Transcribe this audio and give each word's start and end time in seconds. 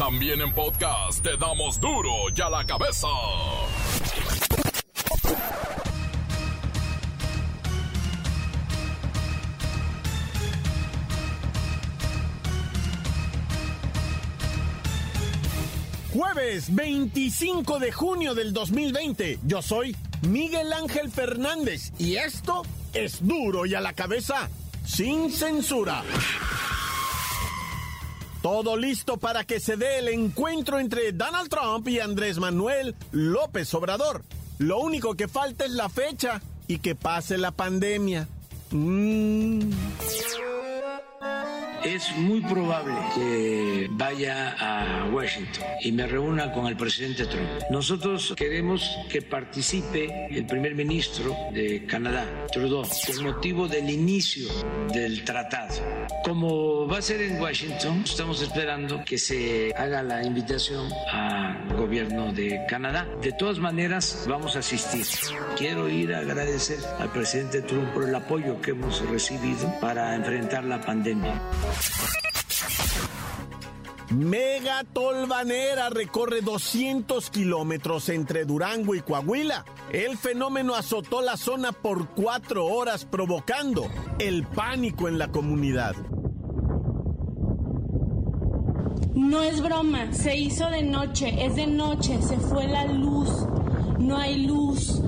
También 0.00 0.40
en 0.40 0.50
podcast 0.54 1.22
te 1.22 1.36
damos 1.36 1.78
duro 1.78 2.10
y 2.34 2.40
a 2.40 2.48
la 2.48 2.64
cabeza. 2.64 3.06
Jueves 16.14 16.74
25 16.74 17.78
de 17.78 17.92
junio 17.92 18.34
del 18.34 18.54
2020. 18.54 19.40
Yo 19.44 19.60
soy 19.60 19.94
Miguel 20.22 20.72
Ángel 20.72 21.10
Fernández 21.10 21.92
y 21.98 22.16
esto 22.16 22.62
es 22.94 23.18
duro 23.26 23.66
y 23.66 23.74
a 23.74 23.82
la 23.82 23.92
cabeza, 23.92 24.48
sin 24.86 25.30
censura. 25.30 26.02
Todo 28.42 28.76
listo 28.76 29.18
para 29.18 29.44
que 29.44 29.60
se 29.60 29.76
dé 29.76 29.98
el 29.98 30.08
encuentro 30.08 30.78
entre 30.78 31.12
Donald 31.12 31.50
Trump 31.50 31.86
y 31.88 32.00
Andrés 32.00 32.38
Manuel 32.38 32.94
López 33.12 33.72
Obrador. 33.74 34.22
Lo 34.58 34.78
único 34.78 35.14
que 35.14 35.28
falta 35.28 35.64
es 35.64 35.72
la 35.72 35.88
fecha 35.88 36.40
y 36.66 36.78
que 36.78 36.94
pase 36.94 37.36
la 37.36 37.50
pandemia. 37.50 38.28
Mm 38.70 39.70
es 41.84 42.14
muy 42.16 42.40
probable 42.40 42.94
que 43.14 43.88
vaya 43.90 44.54
a 44.58 45.08
Washington 45.12 45.64
y 45.80 45.92
me 45.92 46.06
reúna 46.06 46.52
con 46.52 46.66
el 46.66 46.76
presidente 46.76 47.26
Trump. 47.26 47.48
Nosotros 47.70 48.34
queremos 48.36 48.98
que 49.10 49.22
participe 49.22 50.26
el 50.30 50.46
primer 50.46 50.74
ministro 50.74 51.36
de 51.52 51.86
Canadá, 51.86 52.26
Trudeau, 52.52 52.84
con 53.06 53.24
motivo 53.24 53.68
del 53.68 53.88
inicio 53.90 54.48
del 54.92 55.24
tratado. 55.24 55.74
Como 56.24 56.86
va 56.86 56.98
a 56.98 57.02
ser 57.02 57.22
en 57.22 57.40
Washington, 57.40 58.02
estamos 58.04 58.42
esperando 58.42 59.02
que 59.04 59.18
se 59.18 59.72
haga 59.76 60.02
la 60.02 60.24
invitación 60.24 60.88
al 61.12 61.69
gobierno 61.80 62.32
de 62.32 62.60
Canadá. 62.68 63.08
De 63.22 63.32
todas 63.32 63.58
maneras, 63.58 64.26
vamos 64.28 64.54
a 64.56 64.58
asistir. 64.58 65.06
Quiero 65.56 65.88
ir 65.88 66.14
a 66.14 66.18
agradecer 66.18 66.78
al 66.98 67.10
presidente 67.10 67.62
Trump 67.62 67.88
por 67.94 68.04
el 68.08 68.14
apoyo 68.14 68.60
que 68.60 68.72
hemos 68.72 69.00
recibido 69.08 69.72
para 69.80 70.14
enfrentar 70.14 70.64
la 70.64 70.80
pandemia. 70.80 71.40
Mega 74.10 74.82
Tolvanera 74.92 75.88
recorre 75.88 76.40
200 76.42 77.30
kilómetros 77.30 78.08
entre 78.08 78.44
Durango 78.44 78.94
y 78.94 79.00
Coahuila. 79.00 79.64
El 79.92 80.18
fenómeno 80.18 80.74
azotó 80.74 81.22
la 81.22 81.36
zona 81.36 81.72
por 81.72 82.10
cuatro 82.10 82.66
horas 82.66 83.04
provocando 83.04 83.88
el 84.18 84.44
pánico 84.46 85.08
en 85.08 85.18
la 85.18 85.28
comunidad. 85.28 85.94
No 89.14 89.42
es 89.42 89.60
broma, 89.60 90.12
se 90.12 90.36
hizo 90.36 90.68
de 90.70 90.82
noche, 90.82 91.44
es 91.44 91.56
de 91.56 91.66
noche, 91.66 92.20
se 92.22 92.36
fue 92.38 92.66
la 92.68 92.86
luz, 92.86 93.28
no 93.98 94.16
hay 94.16 94.46
luz. 94.46 95.02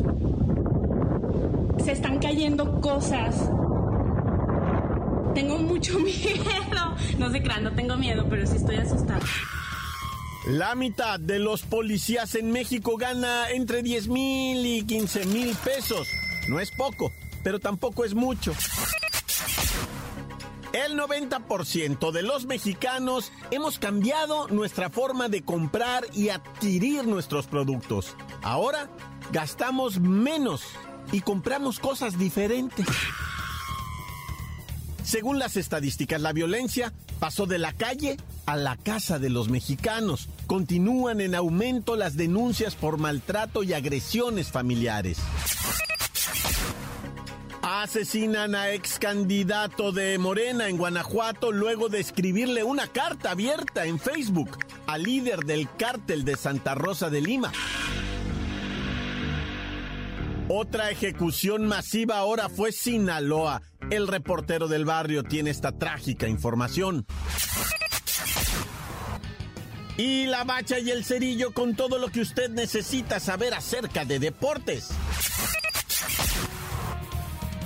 Se 1.84 1.92
están 1.92 2.19
cayendo 2.19 2.81
cosas, 2.81 3.36
tengo 5.34 5.59
mucho 5.59 5.98
miedo. 5.98 6.97
No 7.19 7.31
sé, 7.31 7.42
crean, 7.42 7.64
no 7.64 7.72
tengo 7.75 7.97
miedo, 7.97 8.27
pero 8.28 8.47
sí 8.47 8.56
estoy 8.56 8.77
asustada. 8.77 9.20
La 10.47 10.75
mitad 10.75 11.20
de 11.20 11.39
los 11.39 11.62
policías 11.62 12.34
en 12.34 12.50
México 12.50 12.97
gana 12.97 13.50
entre 13.50 13.83
10 13.83 14.09
mil 14.09 14.66
y 14.66 14.83
15 14.84 15.27
mil 15.27 15.55
pesos. 15.64 16.09
No 16.48 16.59
es 16.59 16.72
poco, 16.72 17.12
pero 17.44 17.61
tampoco 17.61 18.05
es 18.05 18.14
mucho. 18.14 18.53
El 20.73 20.98
90% 20.98 22.12
de 22.12 22.23
los 22.23 22.47
mexicanos 22.47 23.31
hemos 23.51 23.78
cambiado 23.78 24.48
nuestra 24.48 24.89
forma 24.89 25.28
de 25.28 25.42
comprar 25.42 26.05
y 26.15 26.31
adquirir 26.31 27.06
nuestros 27.06 27.47
productos. 27.47 28.17
Ahora 28.42 28.89
gastamos 29.33 30.00
menos 30.00 30.62
y 31.12 31.21
compramos 31.21 31.78
cosas 31.78 32.19
diferentes. 32.19 32.87
Según 35.05 35.38
las 35.38 35.59
estadísticas, 35.59 36.22
la 36.22 36.32
violencia 36.32 36.93
pasó 37.19 37.44
de 37.44 37.59
la 37.59 37.75
calle 37.75 38.16
a 38.47 38.56
la 38.56 38.77
casa 38.77 39.19
de 39.19 39.28
los 39.28 39.50
mexicanos. 39.50 40.31
Continúan 40.47 41.21
en 41.21 41.34
aumento 41.34 41.97
las 41.97 42.16
denuncias 42.16 42.77
por 42.77 42.97
maltrato 42.97 43.62
y 43.62 43.75
agresiones 43.75 44.50
familiares. 44.50 45.19
Asesinan 47.75 48.55
a 48.55 48.71
ex 48.72 48.99
candidato 48.99 49.93
de 49.93 50.19
Morena 50.19 50.69
en 50.69 50.77
Guanajuato 50.77 51.53
luego 51.53 51.88
de 51.88 52.00
escribirle 52.00 52.65
una 52.65 52.87
carta 52.87 53.31
abierta 53.31 53.87
en 53.87 53.99
Facebook 53.99 54.59
al 54.87 55.05
líder 55.05 55.47
del 55.47 55.66
cártel 55.78 56.27
de 56.27 56.37
Santa 56.37 56.75
Rosa 56.75 57.09
de 57.09 57.22
Lima. 57.22 57.50
Otra 60.49 60.91
ejecución 60.91 61.65
masiva 61.65 62.19
ahora 62.19 62.50
fue 62.50 62.72
Sinaloa. 62.72 63.62
El 63.88 64.06
reportero 64.06 64.69
del 64.69 64.84
barrio 64.84 65.22
tiene 65.22 65.49
esta 65.49 65.72
trágica 65.72 66.28
información. 66.28 67.06
Y 69.97 70.27
la 70.27 70.44
bacha 70.44 70.78
y 70.78 70.91
el 70.91 71.06
cerillo 71.06 71.53
con 71.55 71.75
todo 71.75 71.99
lo 71.99 72.09
que 72.09 72.21
usted 72.21 72.50
necesita 72.50 73.19
saber 73.19 73.55
acerca 73.55 74.05
de 74.05 74.19
deportes. 74.19 74.91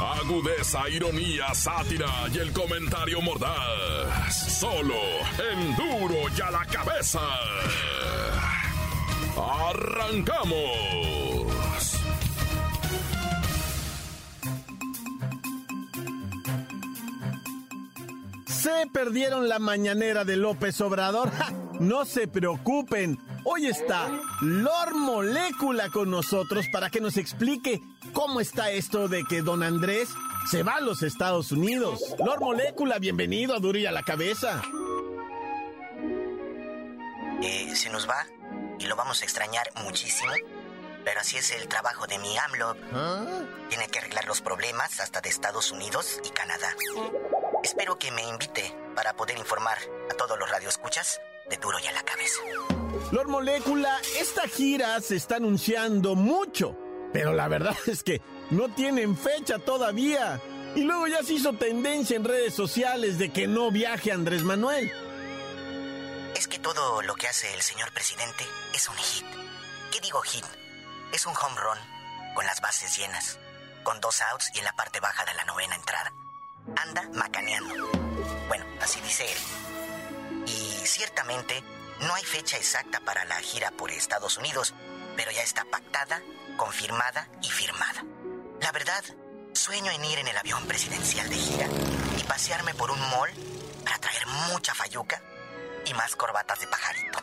Agudeza, 0.00 0.88
ironía, 0.88 1.54
sátira 1.54 2.08
y 2.32 2.38
el 2.38 2.52
comentario 2.52 3.20
mordaz. 3.20 4.58
Solo 4.58 4.94
en 5.52 5.76
duro 5.76 6.16
y 6.36 6.40
a 6.40 6.50
la 6.50 6.64
cabeza. 6.66 7.20
¡Arrancamos! 9.36 11.14
Se 18.46 18.86
perdieron 18.92 19.48
la 19.48 19.58
mañanera 19.58 20.24
de 20.24 20.36
López 20.36 20.80
Obrador. 20.80 21.30
No 21.80 22.04
se 22.04 22.28
preocupen. 22.28 23.18
Hoy 23.46 23.66
está 23.66 24.08
Lor 24.40 24.94
Molécula 24.94 25.90
con 25.90 26.10
nosotros 26.10 26.66
para 26.72 26.88
que 26.88 27.02
nos 27.02 27.18
explique 27.18 27.82
cómo 28.14 28.40
está 28.40 28.70
esto 28.70 29.06
de 29.06 29.22
que 29.24 29.42
don 29.42 29.62
Andrés 29.62 30.08
se 30.50 30.62
va 30.62 30.76
a 30.76 30.80
los 30.80 31.02
Estados 31.02 31.52
Unidos. 31.52 32.00
Lor 32.24 32.40
Molécula, 32.40 32.98
bienvenido 32.98 33.54
a 33.54 33.58
Duro 33.58 33.78
y 33.78 33.84
a 33.84 33.92
la 33.92 34.02
Cabeza. 34.02 34.62
Eh, 37.42 37.76
se 37.76 37.90
nos 37.90 38.08
va 38.08 38.24
y 38.78 38.86
lo 38.86 38.96
vamos 38.96 39.20
a 39.20 39.24
extrañar 39.24 39.66
muchísimo. 39.84 40.32
Pero 41.04 41.20
así 41.20 41.36
es 41.36 41.50
el 41.50 41.68
trabajo 41.68 42.06
de 42.06 42.18
mi 42.18 42.38
AMLO. 42.38 42.76
¿Ah? 42.94 43.26
Tiene 43.68 43.88
que 43.88 43.98
arreglar 43.98 44.26
los 44.26 44.40
problemas 44.40 45.00
hasta 45.00 45.20
de 45.20 45.28
Estados 45.28 45.70
Unidos 45.70 46.18
y 46.24 46.30
Canadá. 46.30 46.74
Espero 47.62 47.98
que 47.98 48.10
me 48.10 48.26
invite 48.26 48.74
para 48.96 49.14
poder 49.14 49.36
informar 49.36 49.76
a 50.10 50.14
todos 50.14 50.38
los 50.38 50.50
radioescuchas 50.50 51.20
de 51.48 51.56
Duro 51.56 51.78
y 51.78 51.86
a 51.86 51.92
la 51.92 52.02
Cabeza. 52.02 52.40
Lord 53.12 53.28
Molécula, 53.28 54.00
esta 54.18 54.48
gira 54.48 55.00
se 55.00 55.16
está 55.16 55.36
anunciando 55.36 56.14
mucho, 56.14 56.76
pero 57.12 57.32
la 57.32 57.48
verdad 57.48 57.76
es 57.86 58.02
que 58.02 58.20
no 58.50 58.74
tienen 58.74 59.16
fecha 59.16 59.58
todavía. 59.58 60.40
Y 60.74 60.82
luego 60.82 61.06
ya 61.06 61.22
se 61.22 61.34
hizo 61.34 61.52
tendencia 61.52 62.16
en 62.16 62.24
redes 62.24 62.54
sociales 62.54 63.18
de 63.18 63.32
que 63.32 63.46
no 63.46 63.70
viaje 63.70 64.10
Andrés 64.10 64.42
Manuel. 64.42 64.92
Es 66.34 66.48
que 66.48 66.58
todo 66.58 67.00
lo 67.02 67.14
que 67.14 67.28
hace 67.28 67.54
el 67.54 67.62
señor 67.62 67.92
presidente 67.92 68.44
es 68.74 68.88
un 68.88 68.96
hit. 68.96 69.24
¿Qué 69.92 70.00
digo 70.00 70.20
hit? 70.22 70.44
Es 71.12 71.26
un 71.26 71.34
home 71.36 71.60
run 71.60 71.78
con 72.34 72.44
las 72.44 72.60
bases 72.60 72.98
llenas, 72.98 73.38
con 73.84 74.00
dos 74.00 74.20
outs 74.32 74.50
y 74.54 74.58
en 74.58 74.64
la 74.64 74.72
parte 74.72 74.98
baja 74.98 75.24
de 75.24 75.34
la 75.34 75.44
novena 75.44 75.76
entrada 75.76 76.12
anda 76.76 77.08
macaneando. 77.14 77.74
Bueno, 78.48 78.64
así 78.80 79.00
dice 79.00 79.24
él. 79.24 79.38
Ciertamente 80.84 81.62
no 82.00 82.14
hay 82.14 82.22
fecha 82.22 82.56
exacta 82.56 83.00
para 83.00 83.24
la 83.24 83.36
gira 83.36 83.70
por 83.70 83.90
Estados 83.90 84.36
Unidos, 84.36 84.74
pero 85.16 85.30
ya 85.30 85.42
está 85.42 85.64
pactada, 85.64 86.22
confirmada 86.56 87.28
y 87.42 87.48
firmada. 87.48 88.04
La 88.60 88.70
verdad, 88.70 89.02
sueño 89.52 89.90
en 89.90 90.04
ir 90.04 90.18
en 90.18 90.28
el 90.28 90.36
avión 90.36 90.64
presidencial 90.66 91.28
de 91.28 91.36
gira 91.36 91.66
y 92.18 92.22
pasearme 92.24 92.74
por 92.74 92.90
un 92.90 93.00
mall 93.00 93.30
para 93.82 93.98
traer 93.98 94.26
mucha 94.52 94.74
fayuca 94.74 95.22
y 95.86 95.94
más 95.94 96.14
corbatas 96.16 96.60
de 96.60 96.66
pajarito. 96.66 97.18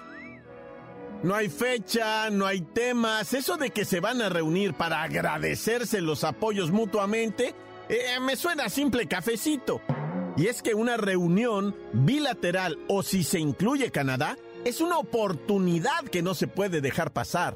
No 1.24 1.36
hay 1.36 1.50
fecha, 1.50 2.32
no 2.32 2.48
hay 2.48 2.62
temas. 2.62 3.34
Eso 3.34 3.58
de 3.58 3.70
que 3.70 3.86
se 3.86 4.00
van 4.00 4.22
a 4.24 4.30
reunir 4.30 4.74
para 4.74 5.04
agradecerse 5.04 6.02
los 6.02 6.24
apoyos 6.24 6.72
mutuamente, 6.72 7.54
eh, 7.90 8.20
me 8.20 8.36
suena 8.36 8.70
simple 8.70 9.08
cafecito. 9.08 9.82
Y 10.42 10.48
es 10.48 10.64
que 10.64 10.74
una 10.74 10.98
reunión 10.98 11.78
bilateral 11.94 12.80
o 12.88 13.04
si 13.04 13.24
se 13.24 13.38
incluye 13.38 13.92
Canadá, 13.92 14.40
es 14.66 14.82
una 14.82 14.98
oportunidad 14.98 16.04
que 16.06 16.24
no 16.24 16.34
se 16.34 16.48
puede 16.48 16.82
dejar 16.82 17.14
pasar. 17.14 17.56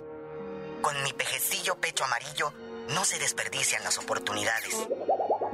Con 0.83 1.01
mi 1.01 1.11
pejecillo 1.11 1.81
pecho 1.81 2.05
amarillo 2.05 2.53
no 2.89 3.03
se 3.03 3.17
desperdician 3.17 3.83
las 3.83 3.97
oportunidades. 3.97 4.75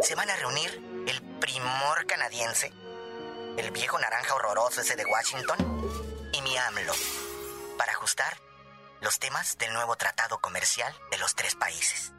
Se 0.01 0.13
van 0.15 0.29
a 0.29 0.35
reunir 0.35 0.71
el 1.07 1.21
primor 1.39 2.05
canadiense, 2.05 2.73
el 3.55 3.71
viejo 3.71 3.97
naranja 3.97 4.35
horroroso 4.35 4.81
ese 4.81 4.97
de 4.97 5.05
Washington 5.05 5.57
y 6.33 6.41
mi 6.41 6.57
AMLO 6.57 6.93
para 7.77 7.93
ajustar 7.93 8.41
los 8.99 9.19
temas 9.19 9.57
del 9.57 9.71
nuevo 9.71 9.95
tratado 9.95 10.39
comercial 10.39 10.93
de 11.11 11.17
los 11.19 11.33
tres 11.35 11.55
países. 11.55 12.11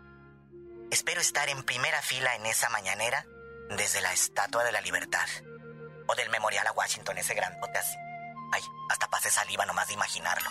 Espero 0.90 1.20
estar 1.20 1.50
en 1.50 1.64
primera 1.64 2.00
fila 2.00 2.34
en 2.34 2.46
esa 2.46 2.70
mañanera 2.70 3.26
desde 3.76 4.00
la 4.00 4.12
Estatua 4.12 4.64
de 4.64 4.72
la 4.72 4.80
Libertad 4.80 5.26
o 6.06 6.14
del 6.14 6.30
Memorial 6.30 6.66
a 6.66 6.72
Washington, 6.72 7.18
ese 7.18 7.34
gran 7.34 7.52
así. 7.52 7.96
Ay, 8.52 8.62
hasta 8.90 9.08
pasé 9.08 9.30
saliva 9.30 9.64
nomás 9.66 9.88
de 9.88 9.94
imaginarlo. 9.94 10.48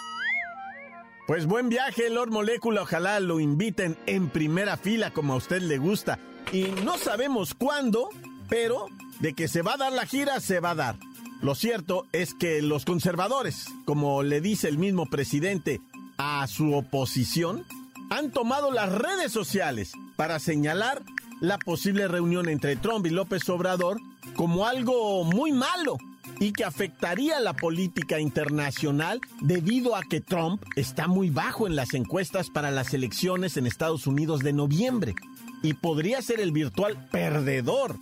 Pues 1.27 1.45
buen 1.45 1.69
viaje, 1.69 2.09
Lord 2.09 2.31
Molecula. 2.31 2.81
Ojalá 2.81 3.19
lo 3.19 3.39
inviten 3.39 3.97
en 4.05 4.29
primera 4.29 4.75
fila 4.77 5.11
como 5.11 5.33
a 5.33 5.37
usted 5.37 5.61
le 5.61 5.77
gusta. 5.77 6.19
Y 6.51 6.63
no 6.83 6.97
sabemos 6.97 7.53
cuándo, 7.53 8.09
pero 8.49 8.87
de 9.19 9.33
que 9.33 9.47
se 9.47 9.61
va 9.61 9.75
a 9.75 9.77
dar 9.77 9.93
la 9.93 10.05
gira, 10.05 10.39
se 10.39 10.59
va 10.59 10.71
a 10.71 10.75
dar. 10.75 10.95
Lo 11.41 11.55
cierto 11.55 12.07
es 12.11 12.33
que 12.33 12.61
los 12.61 12.85
conservadores, 12.85 13.65
como 13.85 14.23
le 14.23 14.41
dice 14.41 14.67
el 14.67 14.77
mismo 14.77 15.09
presidente 15.09 15.79
a 16.17 16.45
su 16.47 16.73
oposición, 16.73 17.65
han 18.09 18.31
tomado 18.31 18.71
las 18.71 18.91
redes 18.91 19.31
sociales 19.31 19.93
para 20.17 20.39
señalar 20.39 21.01
la 21.41 21.57
posible 21.57 22.07
reunión 22.07 22.47
entre 22.47 22.77
Trump 22.77 23.05
y 23.05 23.09
López 23.09 23.49
Obrador 23.49 23.99
como 24.35 24.65
algo 24.65 25.25
muy 25.25 25.51
malo 25.51 25.97
y 26.39 26.53
que 26.53 26.63
afectaría 26.63 27.39
la 27.39 27.53
política 27.53 28.19
internacional 28.19 29.19
debido 29.41 29.95
a 29.95 30.03
que 30.03 30.21
Trump 30.21 30.63
está 30.75 31.07
muy 31.07 31.29
bajo 31.29 31.67
en 31.67 31.75
las 31.75 31.93
encuestas 31.93 32.49
para 32.49 32.71
las 32.71 32.93
elecciones 32.93 33.57
en 33.57 33.67
Estados 33.67 34.07
Unidos 34.07 34.39
de 34.41 34.53
noviembre 34.53 35.13
y 35.61 35.73
podría 35.73 36.21
ser 36.21 36.39
el 36.39 36.51
virtual 36.51 37.07
perdedor. 37.11 37.97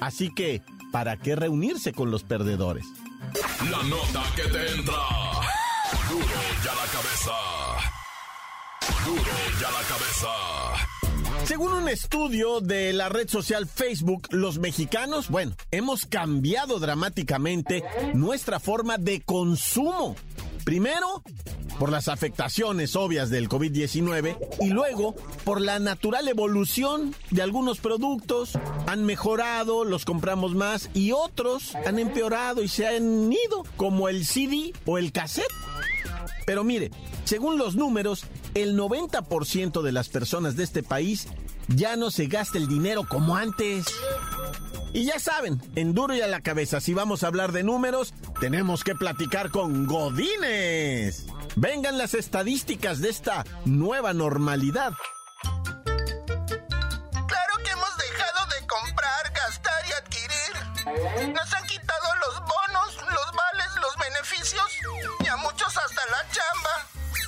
Así 0.00 0.32
que, 0.32 0.62
¿para 0.90 1.16
qué 1.16 1.36
reunirse 1.36 1.92
con 1.92 2.10
los 2.10 2.22
perdedores? 2.22 2.86
La 3.70 3.82
nota 3.84 4.22
que 4.36 4.42
te 4.42 4.72
entra. 4.72 4.94
Duro 6.10 6.26
ya 6.64 6.74
la 6.74 6.86
cabeza. 6.92 7.32
Duro 9.04 9.32
ya 9.60 9.70
la 9.70 9.82
cabeza. 9.88 10.63
Según 11.44 11.74
un 11.74 11.88
estudio 11.90 12.60
de 12.60 12.94
la 12.94 13.10
red 13.10 13.28
social 13.28 13.66
Facebook, 13.66 14.28
los 14.30 14.58
mexicanos, 14.58 15.28
bueno, 15.28 15.54
hemos 15.70 16.06
cambiado 16.06 16.78
dramáticamente 16.78 17.84
nuestra 18.14 18.60
forma 18.60 18.96
de 18.96 19.20
consumo. 19.20 20.16
Primero, 20.64 21.22
por 21.78 21.90
las 21.90 22.08
afectaciones 22.08 22.96
obvias 22.96 23.28
del 23.28 23.50
COVID-19 23.50 24.38
y 24.60 24.70
luego 24.70 25.14
por 25.44 25.60
la 25.60 25.78
natural 25.78 26.28
evolución 26.28 27.14
de 27.30 27.42
algunos 27.42 27.78
productos. 27.78 28.58
Han 28.86 29.04
mejorado, 29.04 29.84
los 29.84 30.06
compramos 30.06 30.54
más 30.54 30.88
y 30.94 31.12
otros 31.12 31.74
han 31.86 31.98
empeorado 31.98 32.62
y 32.62 32.68
se 32.68 32.86
han 32.86 33.30
ido, 33.30 33.64
como 33.76 34.08
el 34.08 34.24
CD 34.24 34.72
o 34.86 34.96
el 34.96 35.12
cassette. 35.12 35.52
Pero 36.46 36.64
mire, 36.64 36.90
según 37.24 37.58
los 37.58 37.74
números, 37.74 38.24
el 38.54 38.78
90% 38.78 39.82
de 39.82 39.92
las 39.92 40.08
personas 40.08 40.56
de 40.56 40.64
este 40.64 40.82
país 40.82 41.28
ya 41.68 41.96
no 41.96 42.10
se 42.10 42.26
gasta 42.26 42.58
el 42.58 42.68
dinero 42.68 43.06
como 43.08 43.36
antes. 43.36 43.86
Y 44.92 45.06
ya 45.06 45.18
saben, 45.18 45.60
en 45.74 45.92
duro 45.92 46.14
y 46.14 46.20
a 46.20 46.28
la 46.28 46.40
cabeza, 46.40 46.80
si 46.80 46.94
vamos 46.94 47.24
a 47.24 47.26
hablar 47.26 47.50
de 47.50 47.64
números, 47.64 48.14
tenemos 48.40 48.84
que 48.84 48.94
platicar 48.94 49.50
con 49.50 49.86
Godines. 49.86 51.26
Vengan 51.56 51.98
las 51.98 52.14
estadísticas 52.14 53.00
de 53.00 53.10
esta 53.10 53.44
nueva 53.64 54.12
normalidad. 54.12 54.92
Claro 55.42 55.64
que 57.64 57.70
hemos 57.70 57.96
dejado 57.96 58.46
de 58.60 58.66
comprar, 58.66 59.32
gastar 59.34 59.84
y 59.88 59.92
adquirir. 59.92 60.52
Nos 61.34 61.52
han 61.54 61.63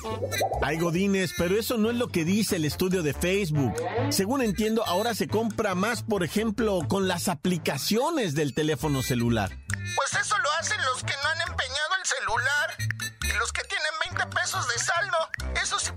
chamba. 0.07 0.27
Ay, 0.61 0.77
Godines, 0.77 1.33
pero 1.37 1.57
eso 1.57 1.77
no 1.77 1.89
es 1.89 1.95
lo 1.95 2.07
que 2.07 2.25
dice 2.25 2.57
el 2.57 2.65
estudio 2.65 3.03
de 3.03 3.13
Facebook. 3.13 3.73
Según 4.09 4.41
entiendo, 4.41 4.85
ahora 4.85 5.13
se 5.13 5.27
compra 5.27 5.75
más, 5.75 6.03
por 6.03 6.23
ejemplo, 6.23 6.79
con 6.87 7.07
las 7.07 7.27
aplicaciones 7.27 8.35
del 8.35 8.53
teléfono 8.53 9.01
celular. 9.01 9.57
Pues 9.95 10.13
eso 10.21 10.37
lo 10.37 10.49
hacen 10.59 10.77
los 10.83 11.03
que 11.03 11.13
no 11.23 11.29
han 11.29 11.41
empeñado 11.49 11.95
el 11.99 12.05
celular. 12.05 12.77
Y 13.23 13.37
los 13.37 13.51
que 13.51 13.63
tienen 13.63 13.87
20 14.15 14.35
pesos 14.35 14.67
de 14.67 14.79
saldo, 14.79 15.17
eso 15.61 15.79
sí 15.79 15.91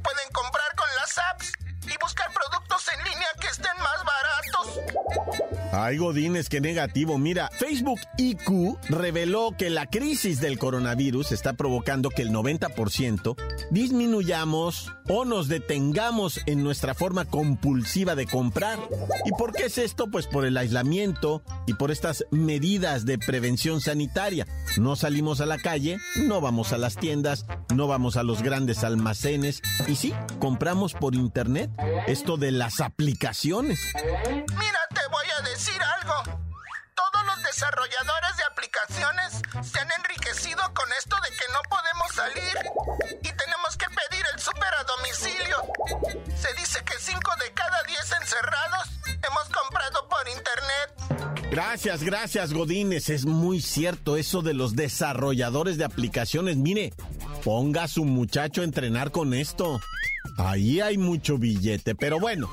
Ay, 5.72 5.99
Godines, 5.99 6.49
qué 6.49 6.61
negativo. 6.61 7.17
Mira, 7.17 7.49
Facebook 7.52 8.00
IQ 8.19 8.76
reveló 8.88 9.55
que 9.56 9.70
la 9.70 9.87
crisis 9.87 10.40
del 10.40 10.58
coronavirus 10.58 11.31
está 11.31 11.52
provocando 11.52 12.11
que 12.11 12.22
el 12.22 12.31
90% 12.31 13.37
disminuyamos 13.70 14.93
o 15.08 15.25
nos 15.25 15.46
detengamos 15.46 16.40
en 16.46 16.64
nuestra 16.64 16.94
forma 16.94 17.25
compulsiva 17.25 18.17
de 18.17 18.26
comprar. 18.26 18.81
¿Y 19.25 19.31
por 19.32 19.52
qué 19.52 19.67
es 19.67 19.78
esto? 19.78 20.11
Pues 20.11 20.26
por 20.26 20.44
el 20.44 20.56
aislamiento 20.56 21.44
y 21.67 21.75
por 21.75 21.93
estas 21.93 22.25
medidas 22.32 23.06
de 23.06 23.19
prevención 23.19 23.81
sanitaria. 23.81 24.49
No 24.76 24.96
salimos 24.96 25.40
a 25.40 25.46
la 25.46 25.58
calle, 25.58 25.99
no 26.16 26.40
vamos 26.40 26.73
a 26.73 26.78
las 26.78 26.96
tiendas, 26.96 27.46
no 27.73 27.87
vamos 27.87 28.16
a 28.16 28.25
los 28.25 28.43
grandes 28.43 28.82
almacenes 28.82 29.62
y 29.87 29.94
sí, 29.94 30.12
compramos 30.40 30.94
por 30.94 31.14
internet. 31.14 31.70
Esto 32.08 32.37
de 32.37 32.50
las 32.50 32.81
aplicaciones. 32.81 33.81
Mira, 34.34 34.80
decir 35.61 35.83
algo. 36.01 36.41
Todos 36.95 37.27
los 37.27 37.43
desarrolladores 37.43 38.37
de 38.39 38.45
aplicaciones 38.45 39.43
se 39.71 39.79
han 39.79 39.89
enriquecido 39.93 40.62
con 40.73 40.91
esto 40.99 41.17
de 41.17 41.37
que 41.37 41.45
no 41.53 41.61
podemos 41.69 42.12
salir 42.15 42.57
y 43.21 43.31
tenemos 43.37 43.77
que 43.77 43.87
pedir 43.87 44.25
el 44.33 44.41
súper 44.41 44.73
a 44.79 44.85
domicilio. 44.85 45.62
Se 46.35 46.55
dice 46.55 46.83
que 46.83 46.95
5 46.99 47.21
de 47.45 47.53
cada 47.53 47.83
10 47.83 48.12
encerrados 48.23 48.88
hemos 49.07 49.49
comprado 49.50 50.09
por 50.09 50.29
internet. 50.29 51.50
Gracias, 51.50 52.02
gracias, 52.05 52.55
Godines. 52.55 53.11
Es 53.11 53.26
muy 53.26 53.61
cierto 53.61 54.17
eso 54.17 54.40
de 54.40 54.55
los 54.55 54.76
desarrolladores 54.76 55.76
de 55.76 55.85
aplicaciones. 55.85 56.57
Mire, 56.57 56.95
ponga 57.45 57.83
a 57.83 57.88
su 57.88 58.07
muchacho 58.07 58.62
a 58.62 58.64
entrenar 58.64 59.11
con 59.11 59.35
esto. 59.35 59.79
Ahí 60.42 60.80
hay 60.80 60.97
mucho 60.97 61.37
billete, 61.37 61.94
pero 61.94 62.18
bueno, 62.18 62.49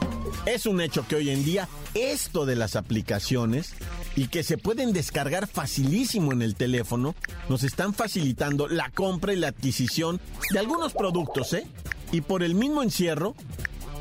es 0.46 0.66
un 0.66 0.82
hecho 0.82 1.08
que 1.08 1.16
hoy 1.16 1.30
en 1.30 1.46
día 1.46 1.70
esto 1.94 2.46
de 2.46 2.58
las 2.58 2.76
aplicaciones 2.76 3.76
y 4.18 4.28
que 4.28 4.44
se 4.44 4.58
pueden 4.58 4.92
descargar 4.92 5.48
facilísimo 5.48 6.34
en 6.34 6.42
el 6.42 6.56
teléfono, 6.56 7.16
nos 7.48 7.64
están 7.64 7.94
facilitando 7.94 8.68
la 8.68 8.90
compra 8.90 9.32
y 9.32 9.38
la 9.38 9.48
adquisición 9.48 10.20
de 10.52 10.60
algunos 10.60 10.92
productos, 10.94 11.54
¿eh? 11.54 11.66
Y 12.12 12.22
por 12.22 12.44
el 12.44 12.56
mismo 12.56 12.84
encierro, 12.84 13.36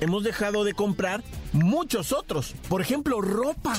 hemos 0.00 0.24
dejado 0.24 0.64
de 0.64 0.74
comprar 0.74 1.22
muchos 1.52 2.12
otros. 2.12 2.54
Por 2.68 2.80
ejemplo, 2.80 3.20
ropa. 3.20 3.74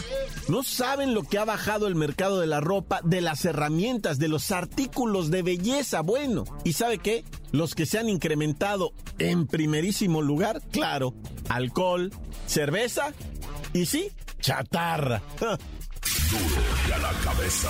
No 0.47 0.63
saben 0.63 1.13
lo 1.13 1.23
que 1.23 1.37
ha 1.37 1.45
bajado 1.45 1.87
el 1.87 1.95
mercado 1.95 2.39
de 2.39 2.47
la 2.47 2.59
ropa, 2.59 3.01
de 3.03 3.21
las 3.21 3.45
herramientas, 3.45 4.19
de 4.19 4.27
los 4.27 4.51
artículos 4.51 5.29
de 5.31 5.43
belleza. 5.43 6.01
Bueno, 6.01 6.43
¿y 6.63 6.73
sabe 6.73 6.99
qué? 6.99 7.23
Los 7.51 7.75
que 7.75 7.85
se 7.85 7.99
han 7.99 8.09
incrementado 8.09 8.93
en 9.19 9.47
primerísimo 9.47 10.21
lugar, 10.21 10.61
claro, 10.71 11.13
alcohol, 11.49 12.11
cerveza 12.45 13.13
y 13.73 13.85
sí, 13.85 14.11
chatarra. 14.39 15.21
Duro 15.39 16.95
a 16.95 16.97
la 16.99 17.11
cabeza. 17.19 17.69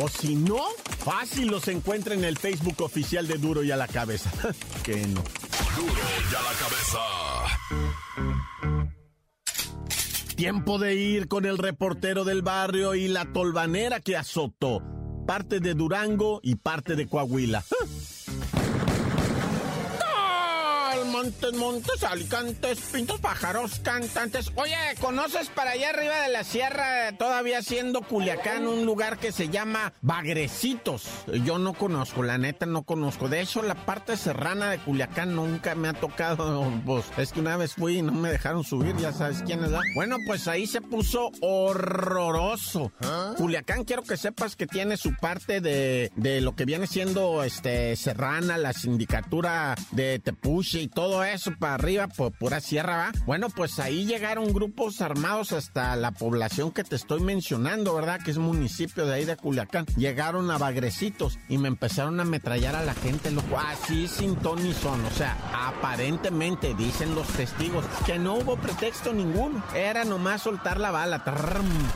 O 0.00 0.08
si 0.08 0.36
no, 0.36 0.62
fácil 1.04 1.48
los 1.48 1.66
encuentra 1.66 2.14
en 2.14 2.22
el 2.22 2.38
Facebook 2.38 2.82
oficial 2.82 3.26
de 3.26 3.36
Duro 3.36 3.64
y 3.64 3.72
a 3.72 3.76
la 3.76 3.88
cabeza. 3.88 4.30
que 4.84 4.94
no. 5.08 5.24
Duro 5.76 5.92
y 6.30 6.34
a 6.36 6.42
la 6.42 6.52
cabeza. 6.56 6.98
Tiempo 10.36 10.78
de 10.78 10.94
ir 10.94 11.26
con 11.26 11.46
el 11.46 11.58
reportero 11.58 12.24
del 12.24 12.42
barrio 12.42 12.94
y 12.94 13.08
la 13.08 13.32
tolvanera 13.32 13.98
que 13.98 14.16
azotó. 14.16 14.84
Parte 15.26 15.58
de 15.58 15.74
Durango 15.74 16.38
y 16.44 16.54
parte 16.54 16.94
de 16.94 17.08
Coahuila. 17.08 17.64
Montes, 21.18 21.52
montes, 21.54 22.04
alicantes, 22.04 22.78
pintos, 22.92 23.18
pájaros, 23.18 23.80
cantantes. 23.80 24.52
Oye, 24.54 24.76
¿conoces 25.00 25.48
para 25.48 25.72
allá 25.72 25.90
arriba 25.90 26.20
de 26.20 26.28
la 26.28 26.44
sierra, 26.44 27.10
todavía 27.18 27.60
siendo 27.60 28.02
Culiacán, 28.02 28.68
un 28.68 28.86
lugar 28.86 29.18
que 29.18 29.32
se 29.32 29.48
llama 29.48 29.94
Bagrecitos? 30.00 31.08
Yo 31.44 31.58
no 31.58 31.74
conozco, 31.74 32.22
la 32.22 32.38
neta 32.38 32.66
no 32.66 32.84
conozco. 32.84 33.28
De 33.28 33.40
hecho, 33.40 33.62
la 33.62 33.74
parte 33.74 34.16
serrana 34.16 34.70
de 34.70 34.78
Culiacán 34.78 35.34
nunca 35.34 35.74
me 35.74 35.88
ha 35.88 35.92
tocado. 35.92 36.70
Pues 36.86 37.04
es 37.16 37.32
que 37.32 37.40
una 37.40 37.56
vez 37.56 37.74
fui 37.74 37.98
y 37.98 38.02
no 38.02 38.12
me 38.12 38.30
dejaron 38.30 38.62
subir, 38.62 38.96
ya 38.98 39.12
sabes 39.12 39.42
quién 39.44 39.64
es. 39.64 39.72
Bueno, 39.96 40.18
pues 40.24 40.46
ahí 40.46 40.68
se 40.68 40.80
puso 40.80 41.32
horroroso. 41.40 42.92
Culiacán, 43.36 43.82
quiero 43.82 44.04
que 44.04 44.16
sepas 44.16 44.54
que 44.54 44.68
tiene 44.68 44.96
su 44.96 45.16
parte 45.16 45.60
de, 45.60 46.12
de 46.14 46.40
lo 46.40 46.54
que 46.54 46.64
viene 46.64 46.86
siendo 46.86 47.42
este 47.42 47.96
serrana, 47.96 48.56
la 48.56 48.72
sindicatura 48.72 49.74
de 49.90 50.20
Tepuche 50.20 50.80
y 50.80 50.86
todo 50.86 51.07
eso 51.24 51.52
para 51.58 51.74
arriba, 51.74 52.08
por 52.08 52.32
pura 52.32 52.60
sierra, 52.60 52.96
¿va? 52.96 53.12
Bueno, 53.26 53.48
pues 53.50 53.78
ahí 53.78 54.04
llegaron 54.04 54.52
grupos 54.52 55.00
armados 55.00 55.52
hasta 55.52 55.96
la 55.96 56.12
población 56.12 56.70
que 56.70 56.84
te 56.84 56.96
estoy 56.96 57.20
mencionando, 57.20 57.94
¿verdad? 57.94 58.20
Que 58.24 58.30
es 58.30 58.38
municipio 58.38 59.06
de 59.06 59.14
ahí 59.14 59.24
de 59.24 59.36
Culiacán. 59.36 59.86
Llegaron 59.96 60.50
a 60.50 60.58
Bagrecitos 60.58 61.38
y 61.48 61.58
me 61.58 61.68
empezaron 61.68 62.18
a 62.18 62.22
ametrallar 62.22 62.76
a 62.76 62.82
la 62.82 62.94
gente, 62.94 63.30
loco. 63.30 63.58
Así 63.58 64.08
sin 64.08 64.36
ton 64.36 64.62
ni 64.62 64.72
son. 64.72 65.04
O 65.04 65.10
sea, 65.10 65.36
aparentemente 65.52 66.74
dicen 66.74 67.14
los 67.14 67.26
testigos 67.28 67.84
que 68.06 68.18
no 68.18 68.34
hubo 68.34 68.56
pretexto 68.56 69.12
ninguno. 69.12 69.62
Era 69.74 70.04
nomás 70.04 70.42
soltar 70.42 70.80
la 70.80 70.90
bala. 70.90 71.22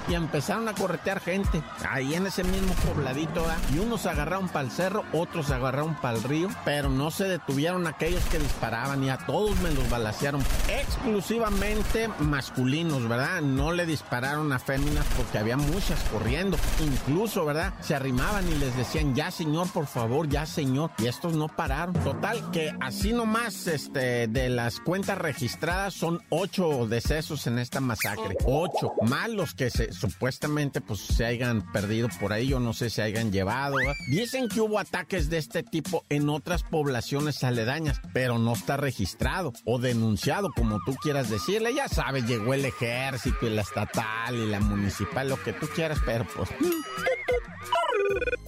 y 0.09 0.15
empezaron 0.15 0.69
a 0.69 0.75
corretear 0.75 1.21
gente. 1.21 1.63
Ahí 1.89 2.15
en 2.15 2.27
ese 2.27 2.45
mismo 2.45 2.75
pobladito, 2.75 3.43
¿va? 3.43 3.57
Y 3.75 3.79
unos 3.79 4.07
agarraron 4.07 4.49
para 4.49 4.67
el 4.67 4.71
cerro, 4.71 5.05
otros 5.13 5.51
agarraron 5.51 5.95
para 5.97 6.17
el 6.17 6.23
río. 6.23 6.49
Pero 6.65 6.89
no 6.89 7.11
se 7.11 7.25
detuvieron 7.25 7.87
aquellos 7.87 8.25
que 8.27 8.39
disparaban 8.39 9.02
todos 9.27 9.59
me 9.61 9.71
los 9.71 9.89
balacearon. 9.91 10.43
Exclusivamente 10.69 12.09
masculinos, 12.21 13.09
¿verdad? 13.09 13.41
No 13.43 13.73
le 13.73 13.87
dispararon 13.87 14.53
a 14.53 14.59
féminas 14.59 15.07
porque 15.17 15.39
había 15.39 15.57
muchas 15.57 16.01
corriendo. 16.05 16.57
Incluso, 16.81 17.45
¿verdad? 17.45 17.75
Se 17.81 17.95
arrimaban 17.95 18.49
y 18.49 18.55
les 18.55 18.77
decían, 18.77 19.15
ya 19.15 19.31
señor, 19.31 19.71
por 19.73 19.87
favor, 19.87 20.29
ya 20.29 20.47
señor. 20.47 20.91
Y 20.99 21.07
estos 21.07 21.35
no 21.35 21.49
pararon. 21.49 21.95
Total, 22.05 22.51
que 22.51 22.75
así 22.81 23.13
nomás, 23.13 23.67
este, 23.67 24.29
de 24.29 24.49
las 24.49 24.81
cuentas 24.81 25.19
registradas 25.19 25.95
son 25.95 26.23
ocho 26.31 26.87
decesos 26.87 27.47
en 27.47 27.59
esta 27.59 27.81
masacre. 27.81 28.37
Ocho. 28.47 28.93
Más 29.03 29.29
los 29.29 29.55
que 29.55 29.71
se, 29.71 29.93
supuestamente, 29.93 30.81
pues, 30.81 31.01
se 31.01 31.25
hayan 31.25 31.71
perdido 31.73 32.09
por 32.21 32.33
ahí. 32.33 32.49
Yo 32.49 32.61
no 32.61 32.73
sé 32.73 32.91
si 32.91 33.01
hayan 33.01 33.33
llevado. 33.33 33.77
Dicen 34.11 34.49
que 34.49 34.61
hubo 34.61 34.79
ataques 34.79 35.29
de 35.29 35.39
este 35.39 35.63
tipo 35.63 36.05
en 36.09 36.29
otras 36.29 36.63
poblaciones 36.63 37.43
aledañas, 37.45 38.01
pero 38.13 38.39
no 38.39 38.53
está 38.53 38.77
registrado 38.77 38.92
o 39.65 39.79
denunciado, 39.79 40.51
como 40.55 40.79
tú 40.85 40.95
quieras 41.03 41.31
decirle. 41.31 41.75
Ya 41.75 41.89
sabes, 41.89 42.27
llegó 42.27 42.55
el 42.55 42.65
ejército 42.65 43.47
y 43.47 43.51
la 43.51 43.63
estatal 43.63 44.35
y 44.35 44.47
la 44.47 44.61
municipal, 44.61 45.29
lo 45.29 45.43
que 45.43 45.53
tú 45.53 45.67
quieras, 45.75 45.99
pero 46.05 46.27
pues... 46.37 46.51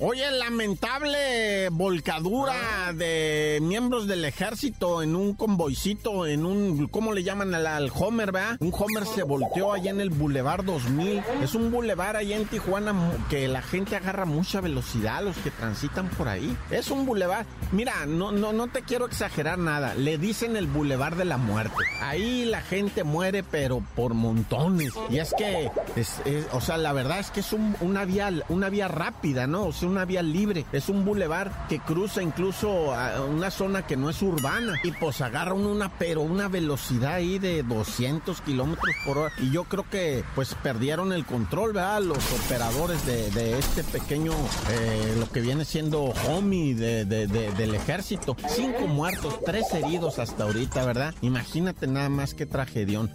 Oye, 0.06 0.30
lamentable 0.32 1.70
volcadura 1.70 2.92
de 2.94 3.58
miembros 3.62 4.06
del 4.06 4.26
ejército 4.26 5.02
en 5.02 5.16
un 5.16 5.32
convoycito, 5.32 6.26
en 6.26 6.44
un, 6.44 6.88
¿cómo 6.88 7.14
le 7.14 7.22
llaman 7.22 7.54
al, 7.54 7.66
al 7.66 7.90
Homer, 7.94 8.30
verdad? 8.30 8.58
Un 8.60 8.70
Homer 8.70 9.06
se 9.06 9.22
volteó 9.22 9.72
allá 9.72 9.90
en 9.92 10.02
el 10.02 10.10
Boulevard 10.10 10.62
2000. 10.62 11.22
Es 11.42 11.54
un 11.54 11.70
boulevard 11.70 12.16
allá 12.16 12.36
en 12.36 12.44
Tijuana 12.44 12.94
que 13.30 13.48
la 13.48 13.62
gente 13.62 13.96
agarra 13.96 14.26
mucha 14.26 14.60
velocidad, 14.60 15.22
los 15.24 15.38
que 15.38 15.50
transitan 15.50 16.10
por 16.10 16.28
ahí. 16.28 16.54
Es 16.70 16.90
un 16.90 17.06
boulevard. 17.06 17.46
Mira, 17.72 18.04
no, 18.04 18.30
no, 18.30 18.52
no 18.52 18.66
te 18.66 18.82
quiero 18.82 19.06
exagerar 19.06 19.58
nada. 19.58 19.94
Le 19.94 20.18
dicen 20.18 20.54
el 20.56 20.66
Boulevard 20.66 21.16
de 21.16 21.24
la 21.24 21.38
Muerte. 21.38 21.82
Ahí 22.02 22.44
la 22.44 22.60
gente 22.60 23.04
muere, 23.04 23.42
pero 23.42 23.82
por 23.96 24.12
montones. 24.12 24.92
Y 25.08 25.16
es 25.16 25.32
que, 25.32 25.70
es, 25.96 26.20
es- 26.26 26.46
o 26.52 26.60
sea, 26.60 26.76
la 26.76 26.92
verdad 26.92 27.20
es 27.20 27.30
que 27.30 27.40
es 27.40 27.54
un- 27.54 27.74
una 27.80 28.04
vía, 28.04 28.30
una 28.50 28.68
vía 28.68 28.86
rápida, 28.88 29.46
¿no? 29.46 29.64
O 29.64 29.72
sea, 29.72 29.93
una 29.94 30.04
vía 30.04 30.22
libre. 30.22 30.64
Es 30.72 30.88
un 30.88 31.04
bulevar 31.04 31.66
que 31.68 31.78
cruza 31.78 32.22
incluso 32.22 32.92
a 32.94 33.22
una 33.24 33.50
zona 33.50 33.86
que 33.86 33.96
no 33.96 34.10
es 34.10 34.20
urbana. 34.22 34.74
Y 34.82 34.90
pues 34.92 35.20
agarra 35.20 35.54
uno 35.54 35.70
una, 35.70 35.88
pero 35.98 36.20
una 36.22 36.48
velocidad 36.48 37.14
ahí 37.14 37.38
de 37.38 37.62
200 37.62 38.40
kilómetros 38.40 38.94
por 39.06 39.18
hora. 39.18 39.32
Y 39.38 39.50
yo 39.50 39.64
creo 39.64 39.88
que 39.88 40.24
pues 40.34 40.54
perdieron 40.62 41.12
el 41.12 41.24
control, 41.24 41.72
¿verdad? 41.72 42.02
Los 42.02 42.18
operadores 42.44 43.04
de, 43.06 43.58
este 43.58 43.84
pequeño, 43.84 44.32
eh, 44.70 45.16
lo 45.18 45.30
que 45.30 45.40
viene 45.40 45.64
siendo 45.64 46.02
homie 46.28 46.74
de, 46.74 47.04
de- 47.04 47.26
de- 47.28 47.52
del 47.52 47.74
ejército. 47.74 48.36
Cinco 48.48 48.86
muertos, 48.88 49.38
tres 49.46 49.72
heridos 49.72 50.18
hasta 50.18 50.44
ahorita, 50.44 50.84
¿verdad? 50.84 51.14
Imagínate 51.22 51.86
nada 51.86 52.08
más 52.08 52.34
qué 52.34 52.46
tragedión. 52.46 53.10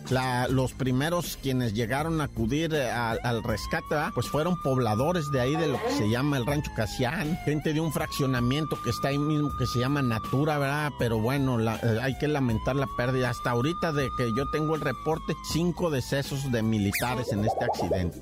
Los 0.50 0.72
primeros 0.74 1.38
quienes 1.42 1.74
llegaron 1.74 2.22
a 2.22 2.26
acudir 2.26 2.74
eh, 2.74 2.90
al 2.90 3.44
rescate, 3.44 3.86
¿verdad? 3.92 4.12
pues 4.14 4.28
fueron 4.28 4.56
pobladores 4.64 5.30
de 5.32 5.42
ahí 5.42 5.56
de 5.56 5.68
lo 5.68 5.82
que 5.84 5.92
se 5.98 6.10
llama 6.10 6.38
el 6.38 6.46
rancho 6.46 6.59
Casián, 6.76 7.38
gente 7.46 7.74
de 7.74 7.80
un 7.82 7.92
fraccionamiento 7.92 8.78
que 8.84 8.90
está 8.90 9.10
ahí 9.10 9.18
mismo 9.18 9.50
que 9.58 9.66
se 9.66 9.80
llama 9.80 10.02
Natura, 10.02 10.58
¿verdad? 10.58 10.92
Pero 11.00 11.20
bueno, 11.20 11.58
la- 11.58 11.78
eh, 11.78 12.00
hay 12.02 12.18
que 12.18 12.28
lamentar 12.28 12.76
la 12.76 12.88
pérdida. 12.98 13.30
Hasta 13.30 13.52
ahorita 13.52 13.92
de 13.92 14.10
que 14.18 14.34
yo 14.36 14.50
tengo 14.52 14.76
el 14.76 14.82
reporte, 14.82 15.34
cinco 15.52 15.90
decesos 15.90 16.52
de 16.52 16.62
militares 16.64 17.32
en 17.32 17.46
este 17.46 17.66
accidente. 17.66 18.22